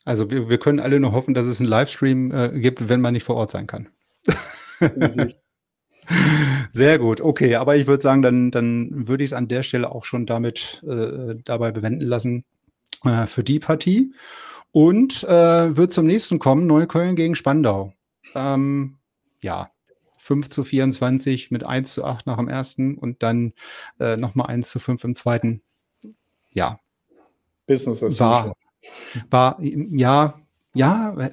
Also 0.05 0.31
wir, 0.31 0.49
wir 0.49 0.59
können 0.59 0.81
alle 0.81 0.99
nur 0.99 1.13
hoffen, 1.13 1.35
dass 1.35 1.47
es 1.47 1.61
einen 1.61 1.69
Livestream 1.69 2.33
äh, 2.33 2.59
gibt, 2.59 2.89
wenn 2.89 3.01
man 3.01 3.13
nicht 3.13 3.23
vor 3.23 3.37
Ort 3.37 3.53
sein 3.53 3.69
kann. 3.69 3.89
Sehr 6.73 6.99
gut, 6.99 7.21
okay, 7.21 7.57
aber 7.57 7.77
ich 7.77 7.87
würde 7.87 8.03
sagen, 8.03 8.23
dann, 8.23 8.51
dann 8.51 9.09
würde 9.09 9.25
ich 9.25 9.31
es 9.31 9.35
an 9.35 9.49
der 9.49 9.63
Stelle 9.63 9.91
auch 9.91 10.05
schon 10.05 10.27
damit 10.27 10.83
äh, 10.87 11.37
dabei 11.45 11.73
bewenden 11.73 12.07
lassen 12.07 12.45
äh, 13.05 13.27
für 13.27 13.43
die 13.43 13.59
Partie. 13.59 14.13
Und 14.73 15.25
äh, 15.25 15.77
wird 15.77 15.93
zum 15.93 16.07
nächsten 16.07 16.39
kommen, 16.39 16.67
Neukölln 16.67 17.17
gegen 17.17 17.35
Spandau. 17.35 17.93
Ähm, 18.35 18.99
ja, 19.41 19.71
5 20.19 20.49
zu 20.51 20.65
24 20.65 21.51
mit 21.51 21.65
1 21.65 21.93
zu 21.93 22.05
8 22.05 22.27
nach 22.27 22.37
dem 22.37 22.49
ersten 22.49 22.97
und 22.97 23.23
dann 23.23 23.53
äh, 23.99 24.17
nochmal 24.17 24.47
1 24.47 24.71
zu 24.71 24.79
5 24.79 25.03
im 25.05 25.15
zweiten. 25.15 25.63
Ja. 26.53 26.79
Business 27.67 28.03
as 28.03 28.21
war, 28.21 28.55
war, 29.31 29.61
ja, 29.61 30.41
ja, 30.75 31.31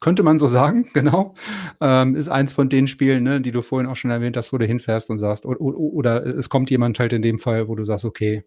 könnte 0.00 0.22
man 0.22 0.38
so 0.38 0.46
sagen, 0.46 0.88
genau. 0.94 1.34
Ähm, 1.80 2.14
ist 2.16 2.28
eins 2.28 2.52
von 2.52 2.68
den 2.68 2.86
Spielen, 2.86 3.24
ne, 3.24 3.40
die 3.40 3.52
du 3.52 3.62
vorhin 3.62 3.88
auch 3.88 3.96
schon 3.96 4.10
erwähnt 4.10 4.36
hast, 4.36 4.52
wo 4.52 4.58
du 4.58 4.66
hinfährst 4.66 5.10
und 5.10 5.18
sagst, 5.18 5.46
oder, 5.46 5.60
oder, 5.60 6.24
es 6.26 6.48
kommt 6.48 6.70
jemand 6.70 6.98
halt 6.98 7.12
in 7.12 7.22
dem 7.22 7.38
Fall, 7.38 7.68
wo 7.68 7.74
du 7.74 7.84
sagst, 7.84 8.04
okay, 8.04 8.44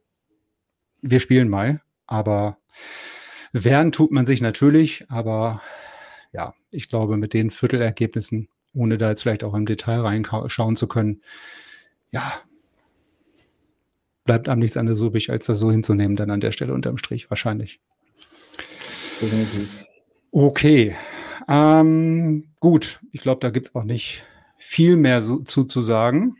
wir 1.02 1.20
spielen 1.20 1.50
mal, 1.50 1.82
aber 2.06 2.58
wehren 3.54 3.92
tut 3.92 4.12
man 4.12 4.26
sich 4.26 4.42
natürlich, 4.42 5.06
aber 5.10 5.62
ja, 6.34 6.54
ich 6.72 6.90
glaube, 6.90 7.18
mit 7.18 7.34
den 7.34 7.52
Viertelergebnissen, 7.52 8.50
ohne 8.74 8.98
da 8.98 9.10
jetzt 9.10 9.22
vielleicht 9.22 9.44
auch 9.44 9.54
im 9.54 9.66
Detail 9.66 10.02
reinschauen 10.02 10.76
zu 10.76 10.88
können, 10.88 11.22
ja, 12.12 12.42
bleibt 14.26 14.50
einem 14.50 14.60
nichts 14.60 14.78
anderes 14.78 15.00
übrig, 15.00 15.32
als 15.32 15.46
das 15.48 15.60
so 15.60 15.72
hinzunehmen, 15.72 16.16
dann 16.16 16.30
an 16.30 16.42
der 16.42 16.52
Stelle 16.52 16.74
unterm 16.74 16.98
Strich 16.98 17.30
wahrscheinlich. 17.30 17.80
Definitiv. 19.22 19.87
Okay, 20.32 20.96
ähm, 21.48 22.46
gut. 22.60 23.00
Ich 23.12 23.22
glaube, 23.22 23.40
da 23.42 23.50
gibt 23.50 23.68
es 23.68 23.76
auch 23.76 23.84
nicht 23.84 24.24
viel 24.58 24.98
mehr 24.98 25.22
so, 25.22 25.40
zu, 25.40 25.64
zu 25.64 25.82
sagen. 25.82 26.36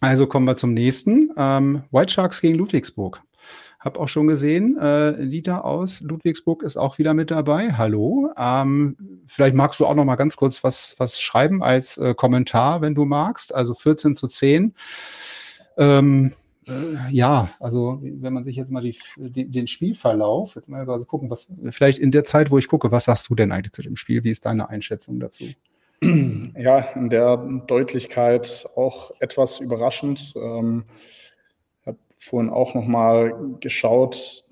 Also 0.00 0.26
kommen 0.26 0.46
wir 0.46 0.56
zum 0.56 0.74
nächsten. 0.74 1.32
Ähm, 1.36 1.82
White 1.90 2.12
Sharks 2.12 2.40
gegen 2.40 2.56
Ludwigsburg. 2.56 3.22
Hab 3.80 3.96
auch 3.96 4.08
schon 4.08 4.26
gesehen, 4.26 4.76
äh, 4.76 5.10
Lita 5.22 5.60
aus 5.60 6.00
Ludwigsburg 6.00 6.64
ist 6.64 6.76
auch 6.76 6.98
wieder 6.98 7.14
mit 7.14 7.30
dabei. 7.30 7.72
Hallo. 7.72 8.32
Ähm, 8.36 9.22
vielleicht 9.26 9.54
magst 9.54 9.78
du 9.78 9.86
auch 9.86 9.94
noch 9.94 10.04
mal 10.04 10.16
ganz 10.16 10.36
kurz 10.36 10.64
was, 10.64 10.96
was 10.98 11.20
schreiben 11.20 11.62
als 11.62 11.96
äh, 11.96 12.14
Kommentar, 12.14 12.80
wenn 12.80 12.96
du 12.96 13.04
magst. 13.04 13.54
Also 13.54 13.74
14 13.74 14.16
zu 14.16 14.26
10. 14.26 14.74
Ähm, 15.76 16.26
äh, 16.26 16.47
ja, 17.10 17.50
also 17.60 17.98
wenn 18.02 18.32
man 18.32 18.44
sich 18.44 18.56
jetzt 18.56 18.70
mal 18.70 18.82
die, 18.82 18.96
die, 19.16 19.46
den 19.46 19.66
Spielverlauf, 19.66 20.54
jetzt 20.54 20.68
mal 20.68 20.88
also 20.88 21.06
gucken, 21.06 21.30
was 21.30 21.52
vielleicht 21.70 21.98
in 21.98 22.10
der 22.10 22.24
Zeit, 22.24 22.50
wo 22.50 22.58
ich 22.58 22.68
gucke, 22.68 22.90
was 22.90 23.04
sagst 23.04 23.30
du 23.30 23.34
denn 23.34 23.52
eigentlich 23.52 23.72
zu 23.72 23.82
dem 23.82 23.96
Spiel? 23.96 24.24
Wie 24.24 24.30
ist 24.30 24.44
deine 24.44 24.68
Einschätzung 24.68 25.20
dazu? 25.20 25.44
Ja, 26.00 26.78
in 26.94 27.10
der 27.10 27.36
Deutlichkeit 27.66 28.68
auch 28.76 29.10
etwas 29.18 29.58
überraschend. 29.58 30.32
Ähm, 30.36 30.84
ich 31.80 31.86
habe 31.88 31.98
vorhin 32.18 32.50
auch 32.50 32.74
noch 32.74 32.86
mal 32.86 33.56
geschaut. 33.58 34.44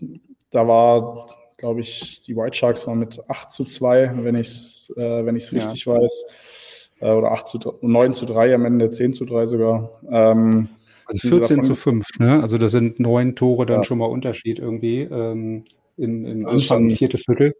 Da 0.50 0.66
war, 0.66 1.28
glaube 1.56 1.82
ich, 1.82 2.22
die 2.22 2.34
White 2.36 2.56
Sharks 2.56 2.84
waren 2.88 2.98
mit 2.98 3.20
8 3.30 3.52
zu 3.52 3.64
2, 3.64 4.24
wenn 4.24 4.34
ich 4.34 4.48
es 4.48 4.92
äh, 4.96 5.24
wenn 5.24 5.36
ich's 5.36 5.52
richtig 5.52 5.84
ja. 5.84 5.94
weiß. 5.94 6.90
Äh, 7.00 7.10
oder 7.10 7.30
8 7.30 7.46
zu 7.46 7.78
9 7.80 8.14
zu 8.14 8.26
3 8.26 8.54
am 8.54 8.64
Ende, 8.64 8.90
10 8.90 9.12
zu 9.12 9.24
3 9.24 9.46
sogar. 9.46 10.00
Ähm, 10.10 10.68
also 11.06 11.28
14 11.28 11.62
zu 11.62 11.74
5, 11.74 12.06
ne? 12.18 12.40
Also 12.40 12.58
das 12.58 12.72
sind 12.72 13.00
neun 13.00 13.34
Tore 13.36 13.66
dann 13.66 13.78
ja. 13.78 13.84
schon 13.84 13.98
mal 13.98 14.06
Unterschied 14.06 14.58
irgendwie 14.58 15.02
ähm, 15.02 15.64
im, 15.96 16.26
im 16.26 16.46
also 16.46 16.58
Anfang, 16.58 16.90
vierte 16.90 17.18
Viertel. 17.18 17.54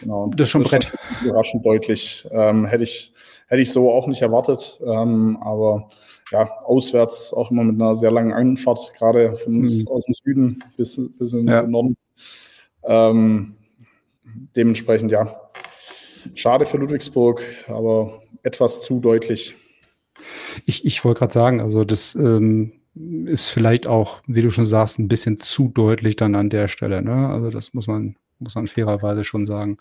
Genau. 0.00 0.30
Das 0.34 0.48
ist 0.48 0.50
schon 0.50 0.62
das 0.62 0.70
Brett. 0.70 0.84
Schon 0.84 1.28
überraschend 1.28 1.66
deutlich. 1.66 2.26
Ähm, 2.30 2.66
hätte, 2.66 2.84
ich, 2.84 3.12
hätte 3.46 3.62
ich 3.62 3.70
so 3.70 3.90
auch 3.90 4.06
nicht 4.06 4.22
erwartet. 4.22 4.80
Ähm, 4.84 5.38
aber 5.40 5.88
ja, 6.30 6.50
auswärts 6.64 7.32
auch 7.32 7.50
immer 7.50 7.62
mit 7.62 7.80
einer 7.80 7.94
sehr 7.94 8.10
langen 8.10 8.32
Einfahrt, 8.32 8.94
gerade 8.94 9.36
von 9.36 9.56
uns 9.56 9.84
mhm. 9.84 9.88
aus 9.88 10.04
dem 10.04 10.14
Süden 10.14 10.64
bis, 10.76 11.00
bis 11.18 11.34
in 11.34 11.46
ja. 11.46 11.62
den 11.62 11.70
Norden. 11.70 11.96
Ähm, 12.84 13.54
dementsprechend 14.56 15.12
ja. 15.12 15.36
Schade 16.34 16.66
für 16.66 16.78
Ludwigsburg, 16.78 17.42
aber 17.68 18.22
etwas 18.42 18.82
zu 18.82 19.00
deutlich. 19.00 19.56
Ich, 20.66 20.84
ich 20.84 21.04
wollte 21.04 21.20
gerade 21.20 21.32
sagen, 21.32 21.60
also 21.60 21.84
das 21.84 22.14
ähm, 22.14 22.72
ist 22.94 23.48
vielleicht 23.48 23.86
auch, 23.86 24.22
wie 24.26 24.42
du 24.42 24.50
schon 24.50 24.66
sagst, 24.66 24.98
ein 24.98 25.08
bisschen 25.08 25.38
zu 25.40 25.68
deutlich 25.68 26.16
dann 26.16 26.34
an 26.34 26.50
der 26.50 26.68
Stelle. 26.68 27.02
Ne? 27.02 27.28
Also 27.28 27.50
das 27.50 27.74
muss 27.74 27.86
man, 27.86 28.16
muss 28.38 28.54
man 28.54 28.68
fairerweise 28.68 29.24
schon 29.24 29.46
sagen. 29.46 29.78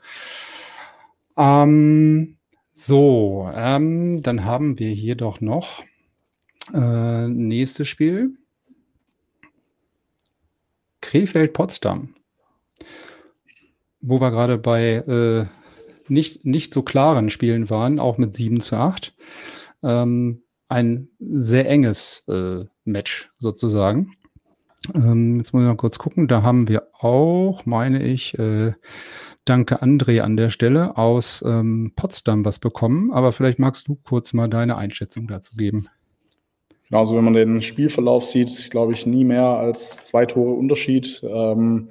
Ähm, 1.37 2.37
so, 2.73 3.49
ähm, 3.53 4.21
dann 4.21 4.45
haben 4.45 4.79
wir 4.79 4.91
hier 4.91 5.15
doch 5.15 5.41
noch 5.41 5.83
äh, 6.73 7.27
nächstes 7.27 7.87
Spiel. 7.87 8.37
Krefeld-Potsdam. 11.01 12.15
Wo 13.99 14.19
wir 14.21 14.31
gerade 14.31 14.57
bei 14.57 14.95
äh, 14.95 15.45
nicht, 16.07 16.45
nicht 16.45 16.73
so 16.73 16.81
klaren 16.81 17.29
Spielen 17.29 17.69
waren, 17.69 17.99
auch 17.99 18.17
mit 18.17 18.35
7 18.35 18.61
zu 18.61 18.77
8 18.77 19.13
ähm, 19.83 20.43
ein 20.67 21.09
sehr 21.19 21.69
enges 21.69 22.23
äh, 22.27 22.65
Match 22.85 23.29
sozusagen. 23.39 24.15
Ähm, 24.95 25.37
jetzt 25.37 25.53
muss 25.53 25.61
ich 25.61 25.67
mal 25.67 25.75
kurz 25.75 25.99
gucken. 25.99 26.27
Da 26.27 26.43
haben 26.43 26.67
wir 26.67 26.87
auch, 26.99 27.65
meine 27.65 28.01
ich, 28.03 28.37
äh, 28.39 28.73
danke 29.45 29.81
André 29.83 30.21
an 30.21 30.37
der 30.37 30.49
Stelle 30.49 30.97
aus 30.97 31.43
ähm, 31.45 31.93
Potsdam 31.95 32.45
was 32.45 32.59
bekommen. 32.59 33.11
Aber 33.11 33.33
vielleicht 33.33 33.59
magst 33.59 33.87
du 33.87 33.95
kurz 33.95 34.33
mal 34.33 34.47
deine 34.47 34.77
Einschätzung 34.77 35.27
dazu 35.27 35.55
geben. 35.55 35.87
Genau, 36.89 36.99
also 36.99 37.15
wenn 37.15 37.23
man 37.23 37.33
den 37.33 37.61
Spielverlauf 37.61 38.25
sieht, 38.25 38.69
glaube 38.71 38.93
ich, 38.93 39.05
nie 39.05 39.23
mehr 39.23 39.45
als 39.45 40.03
zwei 40.03 40.25
Tore 40.25 40.51
Unterschied. 40.51 41.21
Ähm, 41.23 41.89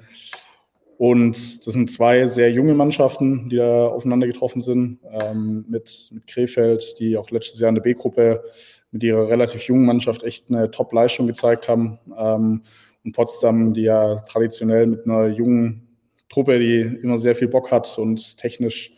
und 1.01 1.65
das 1.65 1.73
sind 1.73 1.89
zwei 1.89 2.27
sehr 2.27 2.51
junge 2.51 2.75
Mannschaften, 2.75 3.49
die 3.49 3.55
da 3.55 3.87
aufeinander 3.87 4.27
getroffen 4.27 4.61
sind. 4.61 4.99
Ähm, 5.11 5.65
mit, 5.67 6.11
mit 6.11 6.27
Krefeld, 6.27 6.99
die 6.99 7.17
auch 7.17 7.31
letztes 7.31 7.59
Jahr 7.59 7.69
in 7.69 7.73
der 7.73 7.81
B-Gruppe 7.81 8.43
mit 8.91 9.01
ihrer 9.01 9.27
relativ 9.27 9.63
jungen 9.63 9.87
Mannschaft 9.87 10.21
echt 10.21 10.51
eine 10.51 10.69
Top-Leistung 10.69 11.25
gezeigt 11.25 11.67
haben. 11.67 11.97
Ähm, 12.15 12.61
und 13.03 13.15
Potsdam, 13.15 13.73
die 13.73 13.81
ja 13.81 14.17
traditionell 14.27 14.85
mit 14.85 15.05
einer 15.05 15.25
jungen 15.29 15.97
Truppe, 16.29 16.59
die 16.59 16.81
immer 17.01 17.17
sehr 17.17 17.33
viel 17.33 17.47
Bock 17.47 17.71
hat 17.71 17.97
und 17.97 18.37
technisch 18.37 18.93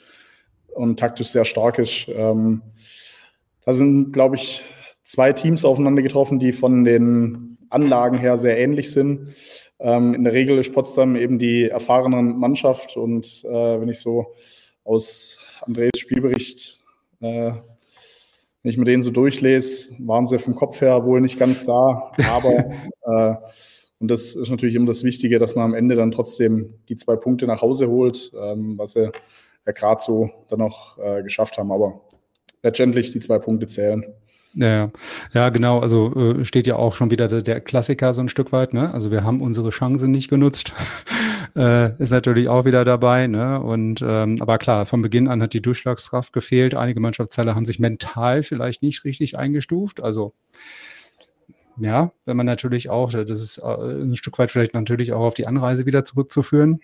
und 0.74 1.00
taktisch 1.00 1.30
sehr 1.30 1.46
stark 1.46 1.80
ist. 1.80 2.10
Ähm, 2.10 2.64
da 3.64 3.72
sind, 3.72 4.12
glaube 4.12 4.36
ich, 4.36 4.62
zwei 5.06 5.32
Teams 5.32 5.64
aufeinander 5.64 6.02
getroffen, 6.02 6.38
die 6.38 6.52
von 6.52 6.84
den 6.84 7.58
Anlagen 7.70 8.18
her 8.18 8.36
sehr 8.36 8.58
ähnlich 8.58 8.92
sind. 8.92 9.30
Ähm, 9.84 10.16
in 10.16 10.24
der 10.24 10.34
Regel 10.34 10.58
ist 10.58 10.74
Potsdam 10.74 11.16
eben 11.16 11.38
die 11.38 11.70
erfahrene 11.70 12.22
Mannschaft 12.22 12.98
und 12.98 13.44
äh, 13.44 13.80
wenn 13.80 13.90
ich 13.90 14.00
so 14.00 14.34
aus 14.84 15.38
Andres 15.62 15.92
Spielbericht 15.98 16.80
Äh, 17.22 17.54
wenn 18.64 18.70
ich 18.70 18.78
mir 18.78 18.86
den 18.86 19.02
so 19.02 19.12
durchlese, 19.12 19.94
waren 20.00 20.26
sie 20.26 20.40
vom 20.40 20.56
Kopf 20.56 20.80
her 20.82 21.06
wohl 21.06 21.20
nicht 21.20 21.38
ganz 21.38 21.66
da, 21.66 22.12
aber 22.18 22.72
äh, 23.06 23.36
und 24.00 24.12
das 24.12 24.36
ist 24.36 24.50
natürlich 24.50 24.76
immer 24.76 24.88
das 24.88 25.04
Wichtige, 25.06 25.40
dass 25.40 25.56
man 25.56 25.64
am 25.64 25.74
Ende 25.74 25.96
dann 25.96 26.12
trotzdem 26.12 26.74
die 26.90 26.98
zwei 26.98 27.16
Punkte 27.16 27.48
nach 27.48 27.62
Hause 27.62 27.88
holt, 27.88 28.34
ähm, 28.38 28.78
was 28.78 28.94
sie 28.94 29.12
ja 29.66 29.72
gerade 29.72 30.02
so 30.02 30.30
dann 30.50 30.60
noch 30.60 30.98
äh, 30.98 31.24
geschafft 31.24 31.58
haben. 31.58 31.72
Aber 31.72 32.02
letztendlich 32.64 33.12
die 33.12 33.22
zwei 33.22 33.40
Punkte 33.40 33.68
zählen. 33.68 34.04
Ja, 34.56 34.92
ja, 35.34 35.50
genau. 35.50 35.80
Also 35.80 36.14
äh, 36.16 36.46
steht 36.46 36.68
ja 36.68 36.76
auch 36.76 36.94
schon 36.94 37.10
wieder 37.10 37.28
der, 37.28 37.42
der, 37.42 37.60
Klassiker 37.60 38.14
so 38.14 38.22
ein 38.22 38.30
Stück 38.30 38.52
weit. 38.52 38.74
Ne? 38.74 38.94
Also 38.94 39.10
wir 39.10 39.24
haben 39.24 39.42
unsere 39.42 39.72
Chance 39.72 40.08
nicht 40.08 40.30
genutzt. 40.30 40.74
äh, 41.56 42.00
ist 42.00 42.12
natürlich 42.12 42.48
auch 42.50 42.64
wieder 42.64 42.86
dabei. 42.86 43.26
Ne? 43.26 43.60
Und 43.60 44.04
ähm, 44.06 44.36
aber 44.40 44.60
klar, 44.60 44.86
von 44.86 45.02
Beginn 45.02 45.28
an 45.28 45.42
hat 45.42 45.54
die 45.54 45.62
Durchschlagskraft 45.62 46.34
gefehlt. 46.34 46.76
Einige 46.76 47.00
Mannschaftsteile 47.00 47.56
haben 47.56 47.66
sich 47.66 47.80
mental 47.80 48.44
vielleicht 48.44 48.84
nicht 48.84 49.04
richtig 49.06 49.40
eingestuft. 49.40 50.04
Also 50.04 50.34
ja, 51.78 52.12
wenn 52.26 52.38
man 52.38 52.46
natürlich 52.46 52.92
auch, 52.92 53.12
das 53.12 53.42
ist 53.42 53.58
äh, 53.58 53.64
ein 53.64 54.16
Stück 54.16 54.38
weit 54.38 54.52
vielleicht 54.52 54.76
natürlich 54.76 55.14
auch 55.14 55.24
auf 55.24 55.34
die 55.34 55.48
Anreise 55.48 55.88
wieder 55.88 56.06
zurückzuführen. 56.06 56.82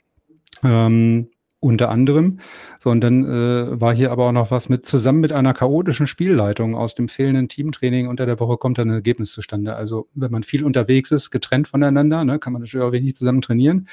Ähm, 0.63 1.29
unter 1.59 1.89
anderem. 1.89 2.39
So, 2.79 2.89
und 2.89 3.01
dann 3.01 3.25
äh, 3.25 3.79
war 3.79 3.93
hier 3.93 4.11
aber 4.11 4.27
auch 4.27 4.31
noch 4.31 4.51
was 4.51 4.69
mit, 4.69 4.85
zusammen 4.85 5.19
mit 5.19 5.33
einer 5.33 5.53
chaotischen 5.53 6.07
Spielleitung 6.07 6.75
aus 6.75 6.95
dem 6.95 7.09
fehlenden 7.09 7.49
Teamtraining 7.49 8.07
unter 8.07 8.25
der 8.25 8.39
Woche 8.39 8.57
kommt 8.57 8.77
dann 8.77 8.89
ein 8.89 8.95
Ergebnis 8.95 9.31
zustande. 9.31 9.75
Also, 9.75 10.07
wenn 10.13 10.31
man 10.31 10.43
viel 10.43 10.63
unterwegs 10.63 11.11
ist, 11.11 11.31
getrennt 11.31 11.67
voneinander, 11.67 12.23
ne, 12.23 12.39
kann 12.39 12.53
man 12.53 12.61
natürlich 12.61 12.85
auch 12.85 12.91
wenig 12.93 13.15
zusammen 13.15 13.41
trainieren. 13.41 13.89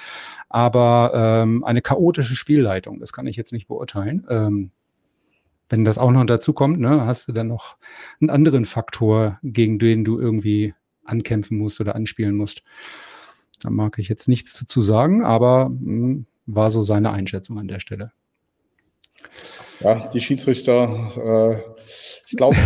Aber 0.49 1.13
ähm, 1.15 1.65
eine 1.65 1.83
chaotische 1.83 2.37
Spielleitung, 2.37 3.01
das 3.01 3.13
kann 3.13 3.27
ich 3.27 3.37
jetzt 3.37 3.53
nicht 3.53 3.67
beurteilen. 3.67 4.25
Ähm, 4.29 4.71
wenn 5.69 5.85
das 5.85 5.99
auch 5.99 6.13
noch 6.13 6.25
dazu 6.25 6.53
kommt, 6.53 6.79
ne, 6.79 7.05
hast 7.05 7.27
du 7.27 7.33
dann 7.33 7.49
noch 7.49 7.77
einen 8.21 8.31
anderen 8.31 8.65
Faktor, 8.65 9.41
gegen 9.43 9.81
den 9.81 10.05
du 10.05 10.21
irgendwie 10.21 10.75
ankämpfen 11.05 11.59
musst 11.59 11.81
oder 11.81 11.97
anspielen 11.97 12.37
musst. 12.37 12.63
Da 13.61 13.71
mag 13.71 13.99
ich 13.99 14.09
jetzt 14.09 14.29
nichts 14.29 14.67
zu 14.67 14.83
sagen, 14.83 15.25
aber 15.25 15.69
mh, 15.71 15.79
hm, 15.81 16.27
war 16.47 16.71
so 16.71 16.83
seine 16.83 17.11
Einschätzung 17.11 17.59
an 17.59 17.69
der 17.69 17.81
Stelle. 17.81 18.13
Ja, 19.81 20.09
die 20.09 20.21
Schiedsrichter, 20.21 21.13
äh, 21.17 21.87
ich 22.27 22.37
glaube, 22.37 22.57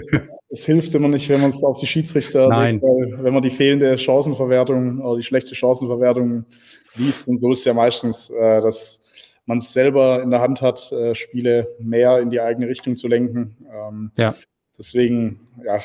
es 0.48 0.64
hilft 0.64 0.92
immer 0.94 1.08
nicht, 1.08 1.28
wenn 1.28 1.40
man 1.40 1.50
es 1.50 1.62
auf 1.62 1.78
die 1.78 1.86
Schiedsrichter, 1.86 2.48
Nein. 2.48 2.80
Legt, 2.80 3.22
wenn 3.22 3.34
man 3.34 3.42
die 3.42 3.50
fehlende 3.50 3.96
Chancenverwertung 3.96 5.00
oder 5.00 5.16
die 5.16 5.22
schlechte 5.22 5.54
Chancenverwertung 5.54 6.44
liest. 6.96 7.28
Und 7.28 7.38
so 7.38 7.52
ist 7.52 7.64
ja 7.64 7.74
meistens, 7.74 8.30
äh, 8.30 8.60
dass 8.60 9.02
man 9.44 9.58
es 9.58 9.72
selber 9.72 10.22
in 10.22 10.30
der 10.30 10.40
Hand 10.40 10.60
hat, 10.60 10.90
äh, 10.92 11.14
Spiele 11.14 11.68
mehr 11.78 12.18
in 12.18 12.30
die 12.30 12.40
eigene 12.40 12.68
Richtung 12.68 12.96
zu 12.96 13.06
lenken. 13.06 13.56
Ähm, 13.72 14.10
ja. 14.16 14.34
Deswegen, 14.76 15.40
ja, 15.64 15.80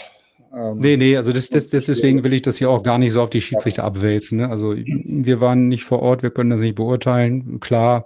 ähm, 0.53 0.77
nee, 0.77 0.97
nee, 0.97 1.17
also 1.17 1.31
das, 1.31 1.49
das, 1.49 1.69
das, 1.69 1.85
deswegen 1.85 2.23
will 2.23 2.33
ich 2.33 2.41
das 2.41 2.57
hier 2.57 2.69
auch 2.69 2.83
gar 2.83 2.97
nicht 2.97 3.13
so 3.13 3.21
auf 3.21 3.29
die 3.29 3.41
Schiedsrichter 3.41 3.83
abwälzen. 3.83 4.39
Ne? 4.39 4.49
Also 4.49 4.75
wir 4.75 5.39
waren 5.39 5.67
nicht 5.67 5.83
vor 5.83 6.01
Ort, 6.01 6.23
wir 6.23 6.31
können 6.31 6.49
das 6.49 6.61
nicht 6.61 6.75
beurteilen. 6.75 7.59
Klar, 7.59 8.05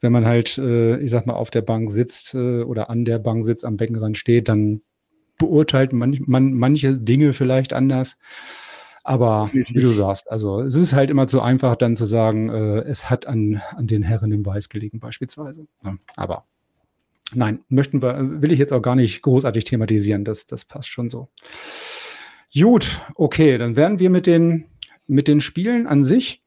wenn 0.00 0.12
man 0.12 0.24
halt, 0.24 0.56
äh, 0.58 0.98
ich 0.98 1.10
sag 1.10 1.26
mal, 1.26 1.34
auf 1.34 1.50
der 1.50 1.62
Bank 1.62 1.90
sitzt 1.90 2.34
äh, 2.34 2.62
oder 2.62 2.90
an 2.90 3.04
der 3.04 3.18
Bank 3.18 3.44
sitzt, 3.44 3.64
am 3.64 3.76
Beckenrand 3.76 4.16
steht, 4.16 4.48
dann 4.48 4.80
beurteilt 5.38 5.92
man, 5.92 6.18
man 6.26 6.54
manche 6.54 6.96
Dinge 6.96 7.32
vielleicht 7.32 7.72
anders. 7.72 8.16
Aber 9.02 9.50
wie 9.52 9.80
du 9.80 9.90
sagst, 9.90 10.30
also 10.30 10.62
es 10.62 10.76
ist 10.76 10.94
halt 10.94 11.10
immer 11.10 11.26
zu 11.26 11.42
einfach, 11.42 11.76
dann 11.76 11.96
zu 11.96 12.06
sagen, 12.06 12.48
äh, 12.48 12.78
es 12.80 13.10
hat 13.10 13.26
an, 13.26 13.60
an 13.76 13.86
den 13.86 14.02
Herren 14.02 14.32
im 14.32 14.46
Weiß 14.46 14.70
gelegen, 14.70 14.98
beispielsweise. 14.98 15.66
Ja, 15.84 15.96
aber 16.16 16.44
Nein, 17.32 17.60
möchten 17.68 18.02
wir, 18.02 18.42
will 18.42 18.52
ich 18.52 18.58
jetzt 18.58 18.72
auch 18.72 18.82
gar 18.82 18.96
nicht 18.96 19.22
großartig 19.22 19.64
thematisieren. 19.64 20.24
Das, 20.24 20.46
das 20.46 20.64
passt 20.64 20.88
schon 20.88 21.08
so. 21.08 21.28
Gut, 22.54 23.00
okay, 23.16 23.58
dann 23.58 23.76
werden 23.76 23.98
wir 23.98 24.10
mit 24.10 24.26
den, 24.26 24.66
mit 25.06 25.26
den 25.26 25.40
Spielen 25.40 25.86
an 25.86 26.04
sich, 26.04 26.44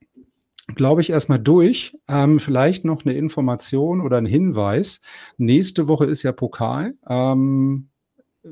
glaube 0.76 1.02
ich, 1.02 1.10
erstmal 1.10 1.40
durch. 1.40 1.98
Ähm, 2.08 2.40
vielleicht 2.40 2.86
noch 2.86 3.04
eine 3.04 3.16
Information 3.16 4.02
oder 4.02 4.18
ein 4.18 4.26
Hinweis. 4.26 5.02
Nächste 5.38 5.88
Woche 5.88 6.06
ist 6.06 6.24
ja 6.24 6.32
Pokal. 6.32 6.96
Ähm, 7.10 7.90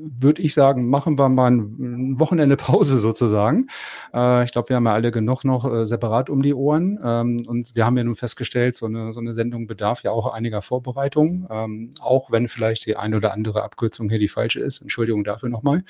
würde 0.00 0.42
ich 0.42 0.54
sagen, 0.54 0.88
machen 0.88 1.18
wir 1.18 1.28
mal 1.28 1.50
ein 1.50 2.18
Wochenende 2.18 2.56
Pause 2.56 2.98
sozusagen. 2.98 3.68
Äh, 4.14 4.44
ich 4.44 4.52
glaube, 4.52 4.70
wir 4.70 4.76
haben 4.76 4.86
ja 4.86 4.94
alle 4.94 5.10
genug 5.10 5.44
noch 5.44 5.70
äh, 5.70 5.86
separat 5.86 6.30
um 6.30 6.42
die 6.42 6.54
Ohren. 6.54 6.98
Ähm, 7.02 7.44
und 7.46 7.74
wir 7.74 7.86
haben 7.86 7.96
ja 7.96 8.04
nun 8.04 8.14
festgestellt, 8.16 8.76
so 8.76 8.86
eine, 8.86 9.12
so 9.12 9.20
eine 9.20 9.34
Sendung 9.34 9.66
bedarf 9.66 10.02
ja 10.02 10.10
auch 10.10 10.32
einiger 10.32 10.62
Vorbereitung, 10.62 11.46
ähm, 11.50 11.90
auch 12.00 12.30
wenn 12.30 12.48
vielleicht 12.48 12.86
die 12.86 12.96
eine 12.96 13.16
oder 13.16 13.32
andere 13.32 13.62
Abkürzung 13.62 14.08
hier 14.08 14.18
die 14.18 14.28
falsche 14.28 14.60
ist. 14.60 14.82
Entschuldigung 14.82 15.24
dafür 15.24 15.48
nochmal. 15.48 15.82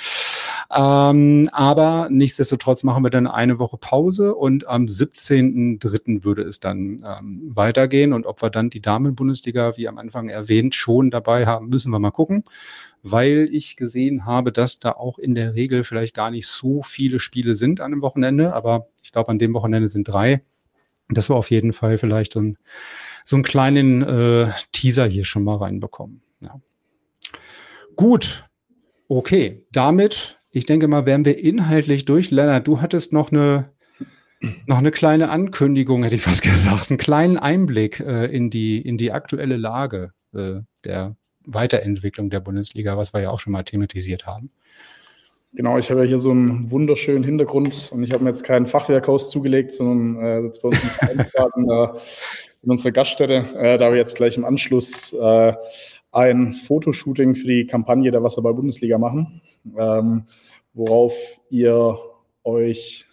Ähm, 0.74 1.48
aber 1.52 2.08
nichtsdestotrotz 2.10 2.82
machen 2.82 3.04
wir 3.04 3.10
dann 3.10 3.26
eine 3.26 3.58
Woche 3.58 3.78
Pause 3.78 4.34
und 4.34 4.66
am 4.66 4.86
17.03. 4.86 6.24
würde 6.24 6.42
es 6.42 6.60
dann 6.60 6.96
ähm, 7.06 7.42
weitergehen. 7.54 8.12
Und 8.12 8.26
ob 8.26 8.42
wir 8.42 8.50
dann 8.50 8.70
die 8.70 8.80
Damen-Bundesliga, 8.80 9.76
wie 9.76 9.88
am 9.88 9.98
Anfang 9.98 10.28
erwähnt, 10.28 10.74
schon 10.74 11.10
dabei 11.10 11.46
haben, 11.46 11.68
müssen 11.68 11.90
wir 11.90 11.98
mal 11.98 12.10
gucken 12.10 12.44
weil 13.10 13.48
ich 13.52 13.76
gesehen 13.76 14.26
habe, 14.26 14.50
dass 14.50 14.80
da 14.80 14.92
auch 14.92 15.18
in 15.18 15.36
der 15.36 15.54
Regel 15.54 15.84
vielleicht 15.84 16.14
gar 16.14 16.30
nicht 16.32 16.48
so 16.48 16.82
viele 16.82 17.20
Spiele 17.20 17.54
sind 17.54 17.80
an 17.80 17.92
einem 17.92 18.02
Wochenende, 18.02 18.52
aber 18.52 18.88
ich 19.02 19.12
glaube, 19.12 19.30
an 19.30 19.38
dem 19.38 19.54
Wochenende 19.54 19.88
sind 19.88 20.08
drei. 20.08 20.42
Das 21.08 21.30
war 21.30 21.36
auf 21.36 21.50
jeden 21.50 21.72
Fall 21.72 21.98
vielleicht 21.98 22.32
so, 22.32 22.40
ein, 22.40 22.58
so 23.24 23.36
einen 23.36 23.44
kleinen 23.44 24.02
äh, 24.02 24.50
Teaser 24.72 25.06
hier 25.06 25.24
schon 25.24 25.44
mal 25.44 25.56
reinbekommen. 25.56 26.22
Ja. 26.40 26.60
Gut, 27.94 28.44
okay, 29.06 29.64
damit, 29.70 30.35
ich 30.56 30.64
denke 30.64 30.88
mal, 30.88 31.04
wären 31.04 31.26
wir 31.26 31.38
inhaltlich 31.38 32.06
durch. 32.06 32.30
Lennart, 32.30 32.66
du 32.66 32.80
hattest 32.80 33.12
noch 33.12 33.30
eine 33.30 33.70
noch 34.66 34.78
eine 34.78 34.90
kleine 34.90 35.28
Ankündigung, 35.28 36.02
hätte 36.02 36.14
ich 36.14 36.22
fast 36.22 36.42
gesagt, 36.42 36.90
einen 36.90 36.96
kleinen 36.96 37.36
Einblick 37.36 38.00
äh, 38.00 38.24
in, 38.26 38.48
die, 38.48 38.80
in 38.80 38.96
die 38.96 39.12
aktuelle 39.12 39.58
Lage 39.58 40.12
äh, 40.34 40.60
der 40.84 41.14
Weiterentwicklung 41.44 42.30
der 42.30 42.40
Bundesliga, 42.40 42.96
was 42.96 43.12
wir 43.12 43.20
ja 43.20 43.30
auch 43.30 43.40
schon 43.40 43.52
mal 43.52 43.64
thematisiert 43.64 44.26
haben. 44.26 44.50
Genau, 45.52 45.76
ich 45.76 45.90
habe 45.90 46.00
ja 46.00 46.06
hier 46.06 46.18
so 46.18 46.30
einen 46.30 46.70
wunderschönen 46.70 47.24
Hintergrund 47.24 47.90
und 47.92 48.02
ich 48.02 48.12
habe 48.12 48.24
mir 48.24 48.30
jetzt 48.30 48.44
kein 48.44 48.66
Fachwerkhaus 48.66 49.30
zugelegt, 49.30 49.72
sondern 49.72 50.24
äh, 50.24 50.42
sitze 50.42 50.60
bei 50.62 50.68
uns 50.68 50.82
im 50.82 50.88
Vereinsgarten 50.88 51.70
äh, 51.70 51.88
in 52.62 52.70
unserer 52.70 52.92
Gaststätte, 52.92 53.44
äh, 53.58 53.76
da 53.78 53.90
wir 53.90 53.98
jetzt 53.98 54.16
gleich 54.16 54.36
im 54.36 54.44
Anschluss 54.44 55.12
äh, 55.12 55.52
ein 56.12 56.52
Fotoshooting 56.52 57.34
für 57.34 57.48
die 57.48 57.66
Kampagne 57.66 58.10
der 58.10 58.22
Wasserball-Bundesliga 58.22 58.98
machen, 58.98 59.42
ähm, 59.78 60.24
worauf 60.72 61.14
ihr 61.50 61.98
euch 62.44 63.06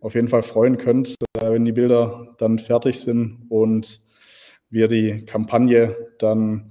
auf 0.00 0.14
jeden 0.14 0.28
Fall 0.28 0.42
freuen 0.42 0.78
könnt, 0.78 1.16
äh, 1.34 1.50
wenn 1.50 1.64
die 1.64 1.72
Bilder 1.72 2.28
dann 2.38 2.58
fertig 2.58 3.00
sind 3.00 3.46
und 3.48 4.00
wir 4.70 4.88
die 4.88 5.24
Kampagne 5.24 5.96
dann 6.18 6.70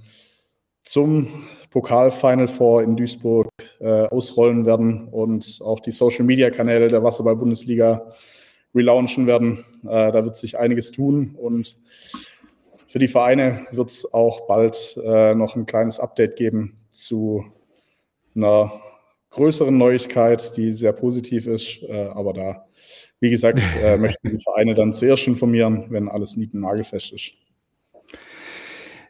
zum 0.82 1.44
Pokal-Final 1.70 2.48
Four 2.48 2.82
in 2.82 2.96
Duisburg 2.96 3.48
äh, 3.78 4.06
ausrollen 4.06 4.66
werden 4.66 5.08
und 5.08 5.60
auch 5.62 5.80
die 5.80 5.92
Social-Media-Kanäle 5.92 6.88
der 6.88 7.04
Wasserball-Bundesliga 7.04 8.12
relaunchen 8.74 9.26
werden. 9.26 9.64
Äh, 9.84 10.12
da 10.12 10.24
wird 10.24 10.36
sich 10.36 10.58
einiges 10.58 10.90
tun 10.90 11.36
und 11.36 11.76
für 12.90 12.98
die 12.98 13.06
Vereine 13.06 13.68
wird 13.70 13.90
es 13.90 14.12
auch 14.12 14.48
bald 14.48 14.98
äh, 15.04 15.32
noch 15.36 15.54
ein 15.54 15.64
kleines 15.64 16.00
Update 16.00 16.34
geben 16.34 16.76
zu 16.90 17.44
einer 18.34 18.80
größeren 19.30 19.78
Neuigkeit, 19.78 20.56
die 20.56 20.72
sehr 20.72 20.92
positiv 20.92 21.46
ist. 21.46 21.84
Äh, 21.84 22.08
aber 22.12 22.32
da, 22.32 22.66
wie 23.20 23.30
gesagt, 23.30 23.60
äh, 23.80 23.96
möchten 23.96 24.30
die 24.30 24.42
Vereine 24.42 24.74
dann 24.74 24.92
zuerst 24.92 25.28
informieren, 25.28 25.86
wenn 25.90 26.08
alles 26.08 26.36
nieten 26.36 26.62
nagelfest 26.62 27.12
ist. 27.12 27.30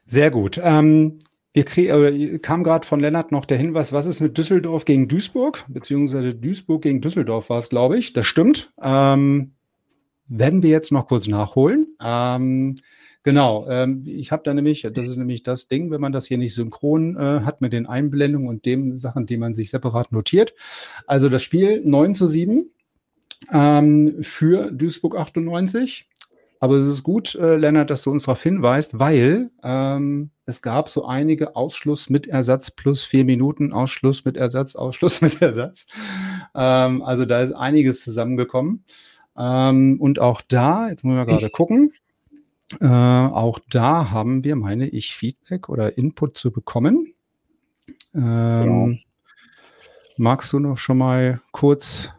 Sehr 0.04 0.30
gut. 0.30 0.60
Ähm, 0.62 1.18
wir 1.54 1.64
äh, 1.78 2.38
kam 2.38 2.62
gerade 2.62 2.86
von 2.86 3.00
Lennart 3.00 3.32
noch 3.32 3.46
der 3.46 3.56
Hinweis, 3.56 3.94
was 3.94 4.04
ist 4.04 4.20
mit 4.20 4.36
Düsseldorf 4.36 4.84
gegen 4.84 5.08
Duisburg? 5.08 5.64
Beziehungsweise 5.68 6.34
Duisburg 6.34 6.82
gegen 6.82 7.00
Düsseldorf 7.00 7.48
war 7.48 7.56
es, 7.56 7.70
glaube 7.70 7.96
ich. 7.96 8.12
Das 8.12 8.26
stimmt. 8.26 8.74
Ähm, 8.82 9.54
werden 10.26 10.62
wir 10.62 10.68
jetzt 10.68 10.92
noch 10.92 11.08
kurz 11.08 11.28
nachholen. 11.28 11.96
Ähm, 12.04 12.76
genau, 13.22 13.66
ähm, 13.68 14.04
ich 14.06 14.33
habe 14.33 14.42
da 14.44 14.54
nämlich, 14.54 14.87
das 14.92 15.09
ist 15.09 15.16
nämlich 15.16 15.42
das 15.42 15.68
Ding, 15.68 15.90
wenn 15.90 16.00
man 16.00 16.12
das 16.12 16.26
hier 16.26 16.38
nicht 16.38 16.54
synchron 16.54 17.16
äh, 17.16 17.40
hat 17.44 17.61
mit 17.61 17.72
den 17.72 17.87
Einblendungen 17.87 18.48
und 18.48 18.64
den 18.64 18.96
Sachen, 18.96 19.26
die 19.26 19.37
man 19.37 19.54
sich 19.54 19.70
separat 19.70 20.12
notiert. 20.12 20.54
Also 21.06 21.28
das 21.28 21.42
Spiel 21.42 21.83
9 21.85 22.14
zu 22.14 22.26
7 22.26 22.70
ähm, 23.52 24.22
für 24.22 24.70
Duisburg 24.70 25.16
98. 25.16 26.09
Aber 26.62 26.76
es 26.76 26.87
ist 26.87 27.02
gut, 27.02 27.35
äh, 27.37 27.56
Lennart, 27.56 27.88
dass 27.88 28.02
du 28.02 28.11
uns 28.11 28.24
darauf 28.24 28.42
hinweist, 28.42 28.98
weil 28.98 29.50
ähm, 29.62 30.30
es 30.44 30.61
gab 30.61 30.90
so 30.90 31.06
einige 31.06 31.56
Ausschluss 31.56 32.11
mit 32.11 32.26
Ersatz 32.26 32.70
plus 32.70 33.02
vier 33.02 33.24
Minuten, 33.24 33.72
Ausschluss 33.72 34.26
mit 34.26 34.37
Ersatz, 34.37 34.76
Ausschluss 34.76 35.20
mit 35.22 35.40
Ersatz. 35.40 35.87
Ähm, 36.54 37.02
also 37.02 37.24
da 37.24 37.40
ist 37.40 37.52
einiges 37.52 38.02
zusammengekommen. 38.02 38.85
Ähm, 39.38 39.98
und 40.00 40.18
auch 40.18 40.42
da, 40.42 40.90
jetzt 40.90 41.02
müssen 41.02 41.16
wir 41.16 41.24
gerade 41.24 41.48
gucken, 41.48 41.92
äh, 42.80 42.87
auch 42.87 43.59
da 43.70 44.11
haben 44.11 44.44
wir, 44.44 44.54
meine 44.56 44.88
ich, 44.88 45.14
Feedback 45.14 45.68
oder 45.68 45.98
Input 45.98 46.37
zu 46.37 46.52
bekommen. 46.52 47.14
Ähm, 48.14 49.00
Magst 50.22 50.52
du 50.52 50.59
noch 50.59 50.76
schon 50.76 50.98
mal 50.98 51.40
kurz 51.50 52.12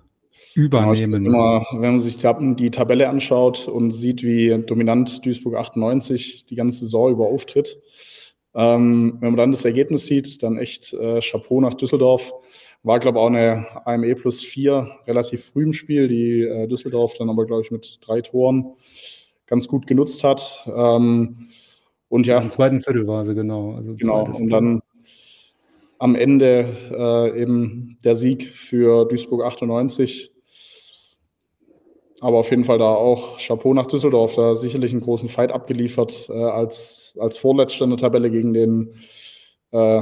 übernehmen? 0.56 1.24
Genau, 1.24 1.58
immer, 1.58 1.66
wenn 1.74 1.92
man 1.92 2.00
sich 2.00 2.18
die 2.18 2.72
Tabelle 2.72 3.08
anschaut 3.08 3.68
und 3.68 3.92
sieht, 3.92 4.24
wie 4.24 4.50
dominant 4.66 5.24
Duisburg 5.24 5.56
98 5.56 6.48
die 6.48 6.56
ganze 6.56 6.80
Saison 6.80 7.12
über 7.12 7.28
auftritt, 7.28 7.78
ähm, 8.56 9.18
wenn 9.20 9.30
man 9.30 9.38
dann 9.38 9.52
das 9.52 9.66
Ergebnis 9.66 10.08
sieht, 10.08 10.42
dann 10.42 10.58
echt 10.58 10.94
äh, 10.94 11.20
Chapeau 11.22 11.62
nach 11.62 11.76
Düsseldorf. 11.76 12.34
War, 12.82 13.00
glaube 13.00 13.20
ich, 13.20 13.22
auch 13.22 13.28
eine 13.28 13.68
AME 13.86 14.16
plus 14.16 14.42
4 14.42 14.90
relativ 15.06 15.46
früh 15.46 15.62
im 15.62 15.74
Spiel, 15.74 16.08
die 16.08 16.42
äh, 16.42 16.68
Düsseldorf 16.68 17.14
dann 17.20 17.30
aber, 17.30 17.46
glaube 17.46 17.62
ich, 17.62 17.70
mit 17.70 18.00
drei 18.02 18.22
Toren 18.22 18.74
ganz 19.52 19.68
gut 19.68 19.86
genutzt 19.86 20.24
hat. 20.24 20.66
Ähm, 20.66 21.50
und 22.08 22.26
ja. 22.26 22.40
Im 22.40 22.50
zweiten 22.50 22.82
Viertel 22.82 23.06
war 23.06 23.26
sie, 23.26 23.36
genau. 23.36 23.74
Also 23.74 23.96
genau, 23.96 24.24
und 24.24 24.50
dann 24.50 24.82
am 26.00 26.16
Ende 26.16 26.74
äh, 26.90 27.42
eben 27.42 27.98
der 28.04 28.16
Sieg 28.16 28.48
für 28.48 29.06
Duisburg 29.06 29.44
98. 29.44 30.32
Aber 32.22 32.38
auf 32.38 32.50
jeden 32.50 32.64
Fall 32.64 32.78
da 32.78 32.94
auch 32.94 33.38
Chapeau 33.40 33.74
nach 33.74 33.88
Düsseldorf, 33.88 34.36
da 34.36 34.56
sicherlich 34.56 34.94
einen 34.94 35.02
großen 35.02 35.28
Fight 35.28 35.52
abgeliefert 35.52 36.30
äh, 36.30 36.34
als, 36.34 37.18
als 37.20 37.38
Vorletzter 37.38 37.84
in 37.84 37.90
der 37.92 38.00
Tabelle 38.00 38.32
gegen 38.32 38.54
den, 38.54 38.96
äh, 39.72 40.02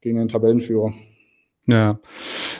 gegen 0.00 0.18
den 0.18 0.28
Tabellenführer. 0.28 0.92
Ja, 1.66 2.00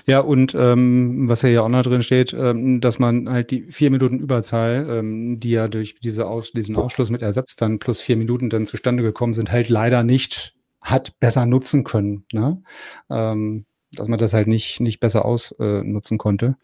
ja 0.06 0.20
und 0.20 0.54
ähm, 0.54 1.28
was 1.28 1.42
ja 1.42 1.62
auch 1.62 1.68
noch 1.68 1.82
drin 1.82 2.02
steht, 2.02 2.32
ähm, 2.32 2.80
dass 2.80 2.98
man 2.98 3.28
halt 3.28 3.50
die 3.50 3.62
vier 3.62 3.90
Minuten 3.90 4.18
Überzahl, 4.18 4.86
ähm, 4.88 5.40
die 5.40 5.50
ja 5.50 5.68
durch 5.68 5.96
diese 6.00 6.26
Aus 6.26 6.52
diesen 6.52 6.76
Ausschluss 6.76 7.10
mit 7.10 7.22
Ersatz 7.22 7.56
dann 7.56 7.78
plus 7.78 8.00
vier 8.00 8.16
Minuten 8.16 8.50
dann 8.50 8.66
zustande 8.66 9.02
gekommen 9.02 9.32
sind, 9.32 9.52
halt 9.52 9.68
leider 9.68 10.02
nicht 10.02 10.54
hat 10.80 11.18
besser 11.20 11.46
nutzen 11.46 11.84
können. 11.84 12.24
Ne? 12.32 12.62
Ähm, 13.08 13.64
dass 13.92 14.08
man 14.08 14.18
das 14.18 14.34
halt 14.34 14.48
nicht, 14.48 14.80
nicht 14.80 15.00
besser 15.00 15.24
ausnutzen 15.24 16.14
äh, 16.14 16.18
konnte. 16.18 16.56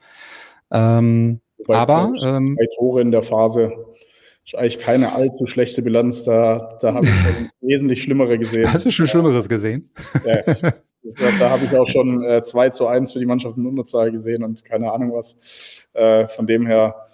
Ähm, 0.70 1.40
aber 1.66 2.12
ähm, 2.22 2.56
drei 2.56 2.66
Tore 2.76 3.00
in 3.00 3.10
der 3.10 3.22
Phase 3.22 3.72
ist 4.44 4.54
eigentlich 4.54 4.78
keine 4.78 5.12
allzu 5.14 5.46
schlechte 5.46 5.82
Bilanz. 5.82 6.22
Da, 6.22 6.78
da 6.80 6.94
habe 6.94 7.06
ich 7.06 7.12
wesentlich 7.60 8.02
schlimmere 8.02 8.38
gesehen. 8.38 8.72
Hast 8.72 8.86
du 8.86 8.90
schon 8.90 9.06
Schlimmeres 9.06 9.48
gesehen? 9.48 9.90
Ja, 10.24 10.72
da 11.38 11.50
habe 11.50 11.64
ich 11.64 11.76
auch 11.76 11.88
schon 11.88 12.22
äh, 12.24 12.42
2 12.42 12.70
zu 12.70 12.86
1 12.86 13.12
für 13.12 13.18
die 13.18 13.26
Mannschaft 13.26 13.56
in 13.56 13.66
Unterzahl 13.66 14.10
gesehen 14.10 14.42
und 14.44 14.64
keine 14.64 14.92
Ahnung 14.92 15.12
was. 15.12 15.86
Äh, 15.94 16.26
von 16.28 16.46
dem 16.46 16.66
her, 16.66 17.08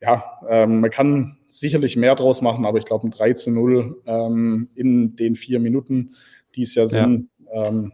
ja, 0.00 0.24
ähm, 0.48 0.80
man 0.80 0.90
kann 0.90 1.38
sicherlich 1.48 1.96
mehr 1.96 2.14
draus 2.14 2.42
machen, 2.42 2.64
aber 2.64 2.78
ich 2.78 2.84
glaube, 2.84 3.08
ein 3.08 3.10
3 3.10 3.32
zu 3.34 3.50
0 3.50 4.02
ähm, 4.06 4.68
in 4.74 5.16
den 5.16 5.36
vier 5.36 5.60
Minuten 5.60 6.14
die 6.54 6.62
es 6.62 6.74
ja 6.74 6.86
sind, 6.86 7.28
ja. 7.52 7.66
Ähm, 7.66 7.92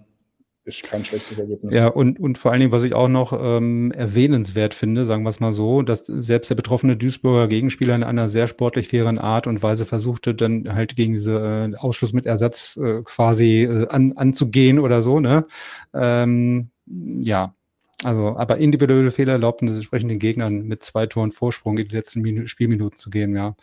ist 0.66 0.82
kein 0.82 1.04
schlechtes 1.04 1.38
Ergebnis. 1.38 1.74
Ja, 1.74 1.86
und, 1.86 2.18
und 2.18 2.38
vor 2.38 2.50
allen 2.50 2.60
Dingen, 2.60 2.72
was 2.72 2.82
ich 2.82 2.92
auch 2.92 3.08
noch 3.08 3.32
ähm, 3.40 3.92
erwähnenswert 3.92 4.74
finde, 4.74 5.04
sagen 5.04 5.22
wir 5.22 5.30
es 5.30 5.38
mal 5.38 5.52
so, 5.52 5.82
dass 5.82 6.06
selbst 6.06 6.50
der 6.50 6.56
betroffene 6.56 6.96
Duisburger 6.96 7.46
Gegenspieler 7.46 7.94
in 7.94 8.02
einer 8.02 8.28
sehr 8.28 8.48
sportlich 8.48 8.88
fairen 8.88 9.18
Art 9.18 9.46
und 9.46 9.62
Weise 9.62 9.86
versuchte, 9.86 10.34
dann 10.34 10.74
halt 10.74 10.96
gegen 10.96 11.14
diese 11.14 11.70
äh, 11.72 11.76
Ausschluss 11.76 12.12
mit 12.12 12.26
Ersatz 12.26 12.76
äh, 12.76 13.02
quasi 13.04 13.62
äh, 13.62 13.88
an, 13.88 14.14
anzugehen 14.16 14.80
oder 14.80 15.02
so, 15.02 15.20
ne? 15.20 15.46
Ähm, 15.94 16.70
ja, 16.86 17.54
also, 18.02 18.36
aber 18.36 18.58
individuelle 18.58 19.12
Fehler 19.12 19.34
erlaubten 19.34 19.68
es 19.68 19.76
entsprechend 19.76 20.18
Gegnern 20.20 20.66
mit 20.66 20.82
zwei 20.82 21.06
Toren 21.06 21.30
Vorsprung 21.30 21.78
in 21.78 21.88
die 21.88 21.94
letzten 21.94 22.22
Minu 22.22 22.46
Spielminuten 22.46 22.98
zu 22.98 23.10
gehen, 23.10 23.36
ja. 23.36 23.54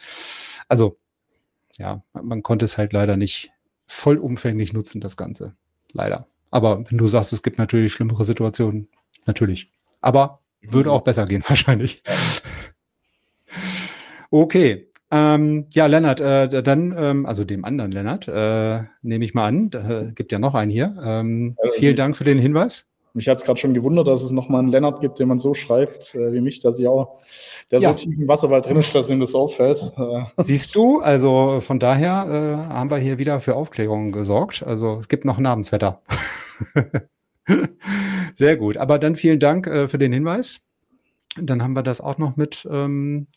Also, 0.70 0.98
ja, 1.78 2.02
man 2.14 2.44
konnte 2.44 2.66
es 2.66 2.78
halt 2.78 2.94
leider 2.94 3.18
nicht, 3.18 3.52
vollumfänglich 3.88 4.74
nutzen, 4.74 5.02
das 5.02 5.18
Ganze. 5.18 5.54
Leider. 5.92 6.28
Aber 6.54 6.84
wenn 6.88 7.00
du 7.00 7.08
sagst, 7.08 7.34
es 7.34 7.42
gibt 7.42 7.58
natürlich 7.58 7.92
schlimmere 7.92 8.24
Situationen, 8.24 8.88
natürlich. 9.26 9.72
Aber 10.02 10.40
würde 10.62 10.92
auch 10.92 11.02
besser 11.02 11.26
gehen, 11.26 11.44
wahrscheinlich. 11.48 12.04
Okay. 14.30 14.88
Ähm, 15.10 15.66
ja, 15.72 15.88
Lennart, 15.88 16.22
äh, 16.22 16.62
dann, 16.62 16.94
ähm, 16.96 17.26
also 17.26 17.44
dem 17.44 17.66
anderen 17.66 17.92
Lennart, 17.92 18.28
äh, 18.28 18.84
nehme 19.02 19.26
ich 19.26 19.34
mal 19.34 19.48
an, 19.48 19.72
da 19.72 20.02
äh, 20.02 20.12
gibt 20.14 20.32
ja 20.32 20.38
noch 20.38 20.54
einen 20.54 20.70
hier. 20.70 20.96
Ähm, 21.04 21.56
vielen 21.72 21.96
Dank 21.96 22.16
für 22.16 22.24
den 22.24 22.38
Hinweis. 22.38 22.86
Mich 23.16 23.28
hat 23.28 23.40
es 23.40 23.46
gerade 23.46 23.60
schon 23.60 23.74
gewundert, 23.74 24.08
dass 24.08 24.24
es 24.24 24.32
nochmal 24.32 24.62
einen 24.62 24.72
Lennart 24.72 25.02
gibt, 25.02 25.18
den 25.18 25.28
man 25.30 25.40
so 25.40 25.56
schreibt 25.56 26.14
äh, 26.14 26.34
wie 26.34 26.42
mich, 26.42 26.60
dass 26.60 26.78
ich 26.78 26.88
auch, 26.88 27.20
der 27.72 27.80
ja. 27.80 27.90
so 27.90 27.96
tief 27.96 28.16
im 28.16 28.28
Wasserwald 28.28 28.68
drin 28.68 28.78
ist, 28.78 28.94
dass 28.94 29.10
ihm 29.10 29.20
das 29.20 29.34
auffällt. 29.34 29.92
Siehst 30.38 30.76
du, 30.76 31.00
also 31.00 31.62
von 31.62 31.80
daher 31.80 32.68
äh, 32.70 32.74
haben 32.74 32.92
wir 32.92 32.98
hier 32.98 33.18
wieder 33.18 33.40
für 33.40 33.56
Aufklärung 33.56 34.12
gesorgt. 34.12 34.64
Also 34.64 34.98
es 35.00 35.08
gibt 35.08 35.26
noch 35.26 35.40
Namenswetter. 35.40 36.02
Sehr 38.36 38.58
gut. 38.58 38.78
Aber 38.78 39.00
dann 39.00 39.16
vielen 39.16 39.40
Dank 39.40 39.68
äh, 39.68 39.88
für 39.88 39.98
den 39.98 40.14
Hinweis. 40.14 40.62
Dann 41.38 41.64
haben 41.64 41.74
wir 41.74 41.84
das 41.84 42.00
auch 42.00 42.18
noch 42.18 42.36
mit 42.36 42.68
ähm, 42.70 43.28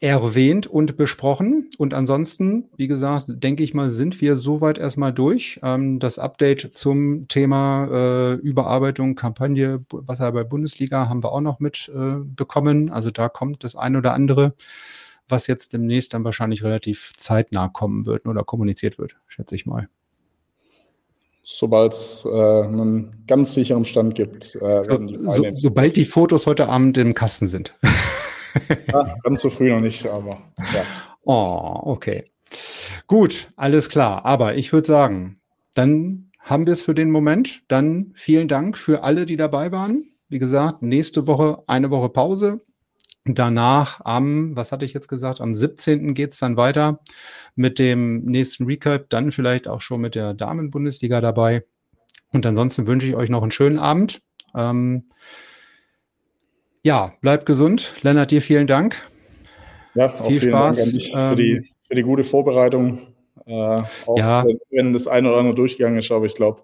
erwähnt 0.00 0.66
und 0.66 0.96
besprochen. 0.96 1.70
Und 1.78 1.94
ansonsten, 1.94 2.68
wie 2.76 2.86
gesagt, 2.86 3.26
denke 3.28 3.62
ich 3.62 3.74
mal, 3.74 3.90
sind 3.90 4.20
wir 4.20 4.36
soweit 4.36 4.78
erstmal 4.78 5.12
durch. 5.12 5.58
Ähm, 5.62 5.98
das 5.98 6.18
Update 6.18 6.70
zum 6.74 7.28
Thema 7.28 7.88
äh, 7.90 8.34
Überarbeitung, 8.34 9.14
Kampagne 9.14 9.84
Wasser 9.90 10.32
bei 10.32 10.44
Bundesliga 10.44 11.08
haben 11.08 11.22
wir 11.24 11.32
auch 11.32 11.40
noch 11.40 11.60
mit 11.60 11.90
äh, 11.94 12.16
bekommen. 12.22 12.90
Also 12.90 13.10
da 13.10 13.28
kommt 13.28 13.64
das 13.64 13.74
eine 13.74 13.98
oder 13.98 14.12
andere, 14.12 14.54
was 15.28 15.46
jetzt 15.46 15.72
demnächst 15.72 16.14
dann 16.14 16.24
wahrscheinlich 16.24 16.62
relativ 16.62 17.12
zeitnah 17.16 17.68
kommen 17.68 18.06
wird 18.06 18.26
oder 18.26 18.44
kommuniziert 18.44 18.98
wird, 18.98 19.16
schätze 19.26 19.54
ich 19.54 19.66
mal. 19.66 19.88
Sobald 21.48 21.92
es 21.92 22.24
äh, 22.24 22.28
einen 22.28 23.24
ganz 23.28 23.54
sicheren 23.54 23.84
Stand 23.84 24.16
gibt. 24.16 24.56
Äh, 24.56 24.82
so, 24.82 24.98
so, 25.30 25.44
sobald 25.52 25.94
die 25.94 26.04
Fotos 26.04 26.44
heute 26.44 26.68
Abend 26.68 26.98
im 26.98 27.14
Kasten 27.14 27.46
sind. 27.46 27.78
ja, 28.88 29.14
ganz 29.22 29.42
so 29.42 29.50
früh 29.50 29.70
noch 29.70 29.80
nicht, 29.80 30.06
aber 30.06 30.40
ja. 30.74 30.82
Oh, 31.22 31.82
okay. 31.84 32.24
Gut, 33.06 33.52
alles 33.54 33.88
klar. 33.88 34.24
Aber 34.24 34.56
ich 34.56 34.72
würde 34.72 34.88
sagen, 34.88 35.40
dann 35.74 36.32
haben 36.40 36.66
wir 36.66 36.72
es 36.72 36.82
für 36.82 36.96
den 36.96 37.12
Moment. 37.12 37.62
Dann 37.68 38.12
vielen 38.16 38.48
Dank 38.48 38.76
für 38.76 39.04
alle, 39.04 39.24
die 39.24 39.36
dabei 39.36 39.70
waren. 39.70 40.10
Wie 40.28 40.40
gesagt, 40.40 40.82
nächste 40.82 41.28
Woche 41.28 41.62
eine 41.68 41.90
Woche 41.90 42.08
Pause. 42.08 42.60
Danach 43.28 44.00
am, 44.04 44.54
was 44.54 44.70
hatte 44.70 44.84
ich 44.84 44.94
jetzt 44.94 45.08
gesagt, 45.08 45.40
am 45.40 45.52
17. 45.52 46.14
geht 46.14 46.30
es 46.30 46.38
dann 46.38 46.56
weiter 46.56 47.00
mit 47.56 47.80
dem 47.80 48.24
nächsten 48.24 48.66
Recap, 48.66 49.10
dann 49.10 49.32
vielleicht 49.32 49.66
auch 49.66 49.80
schon 49.80 50.00
mit 50.00 50.14
der 50.14 50.32
Damen-Bundesliga 50.32 51.20
dabei. 51.20 51.64
Und 52.32 52.46
ansonsten 52.46 52.86
wünsche 52.86 53.08
ich 53.08 53.16
euch 53.16 53.28
noch 53.28 53.42
einen 53.42 53.50
schönen 53.50 53.78
Abend. 53.78 54.22
Ähm, 54.54 55.10
ja, 56.82 57.14
bleibt 57.20 57.46
gesund. 57.46 57.94
Lennart, 58.02 58.30
dir 58.30 58.40
vielen 58.40 58.68
Dank. 58.68 58.94
Ja, 59.94 60.16
viel 60.18 60.40
Spaß. 60.40 60.92
für, 60.92 61.34
die, 61.36 61.52
ähm, 61.52 61.64
für 61.88 61.94
die 61.94 62.02
gute 62.02 62.22
Vorbereitung. 62.22 63.08
Äh, 63.44 63.76
auch 64.06 64.18
ja. 64.18 64.44
wenn 64.70 64.92
das 64.92 65.08
eine 65.08 65.28
oder 65.28 65.38
andere 65.38 65.54
durchgegangen 65.56 65.98
ist, 65.98 66.12
aber 66.12 66.26
ich 66.26 66.34
glaube, 66.34 66.62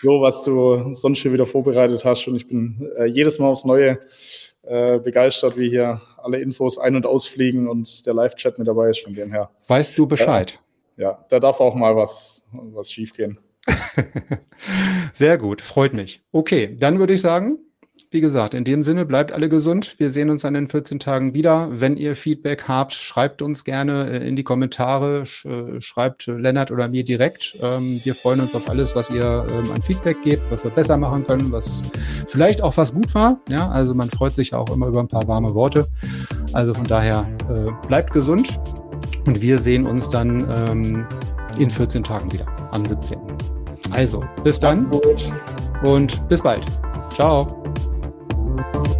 so 0.00 0.20
was 0.20 0.42
du 0.42 0.92
sonst 0.92 1.18
schon 1.18 1.32
wieder 1.32 1.46
vorbereitet 1.46 2.04
hast 2.04 2.26
und 2.26 2.36
ich 2.36 2.48
bin 2.48 2.90
äh, 2.98 3.04
jedes 3.06 3.38
Mal 3.38 3.48
aufs 3.48 3.64
Neue 3.64 3.98
äh, 4.62 4.98
begeistert, 4.98 5.56
wie 5.56 5.70
hier 5.70 6.00
alle 6.18 6.38
Infos 6.40 6.78
ein- 6.78 6.96
und 6.96 7.06
ausfliegen 7.06 7.68
und 7.68 8.06
der 8.06 8.14
Live-Chat 8.14 8.58
mit 8.58 8.68
dabei 8.68 8.90
ist 8.90 9.00
von 9.00 9.14
dem 9.14 9.30
her. 9.32 9.50
Weißt 9.68 9.96
du 9.96 10.06
Bescheid? 10.06 10.60
ja, 10.96 11.24
da 11.30 11.40
darf 11.40 11.60
auch 11.60 11.74
mal 11.74 11.96
was, 11.96 12.46
was 12.52 12.92
schief 12.92 13.14
gehen. 13.14 13.38
Sehr 15.12 15.38
gut, 15.38 15.62
freut 15.62 15.94
mich. 15.94 16.22
Okay, 16.30 16.76
dann 16.78 16.98
würde 16.98 17.14
ich 17.14 17.20
sagen, 17.22 17.58
wie 18.12 18.20
gesagt, 18.20 18.54
in 18.54 18.64
dem 18.64 18.82
Sinne, 18.82 19.04
bleibt 19.06 19.30
alle 19.30 19.48
gesund. 19.48 19.94
Wir 19.98 20.10
sehen 20.10 20.30
uns 20.30 20.44
an 20.44 20.54
den 20.54 20.66
14 20.66 20.98
Tagen 20.98 21.32
wieder. 21.32 21.68
Wenn 21.70 21.96
ihr 21.96 22.16
Feedback 22.16 22.64
habt, 22.66 22.92
schreibt 22.92 23.40
uns 23.40 23.62
gerne 23.62 24.10
äh, 24.10 24.28
in 24.28 24.34
die 24.34 24.42
Kommentare, 24.42 25.22
äh, 25.44 25.80
schreibt 25.80 26.26
Lennart 26.26 26.72
oder 26.72 26.88
mir 26.88 27.04
direkt. 27.04 27.56
Ähm, 27.62 28.00
wir 28.02 28.16
freuen 28.16 28.40
uns 28.40 28.54
auf 28.54 28.68
alles, 28.68 28.96
was 28.96 29.10
ihr 29.10 29.46
ähm, 29.48 29.70
an 29.72 29.80
Feedback 29.80 30.22
gebt, 30.22 30.42
was 30.50 30.64
wir 30.64 30.72
besser 30.72 30.96
machen 30.96 31.24
können, 31.24 31.52
was 31.52 31.84
vielleicht 32.26 32.62
auch 32.62 32.76
was 32.76 32.92
gut 32.92 33.14
war. 33.14 33.40
Ja, 33.48 33.68
also 33.68 33.94
man 33.94 34.10
freut 34.10 34.34
sich 34.34 34.54
auch 34.54 34.74
immer 34.74 34.88
über 34.88 35.00
ein 35.00 35.08
paar 35.08 35.28
warme 35.28 35.54
Worte. 35.54 35.86
Also 36.52 36.74
von 36.74 36.86
daher, 36.86 37.28
äh, 37.48 37.86
bleibt 37.86 38.12
gesund 38.12 38.58
und 39.26 39.40
wir 39.40 39.58
sehen 39.60 39.86
uns 39.86 40.10
dann 40.10 40.48
ähm, 40.68 41.06
in 41.60 41.70
14 41.70 42.02
Tagen 42.02 42.32
wieder, 42.32 42.46
am 42.72 42.84
17. 42.84 43.18
Also, 43.92 44.20
bis 44.42 44.58
dann 44.58 44.90
und 45.84 46.28
bis 46.28 46.42
bald. 46.42 46.64
Ciao. 47.14 47.59
Thank 48.60 48.88
you 48.88 48.99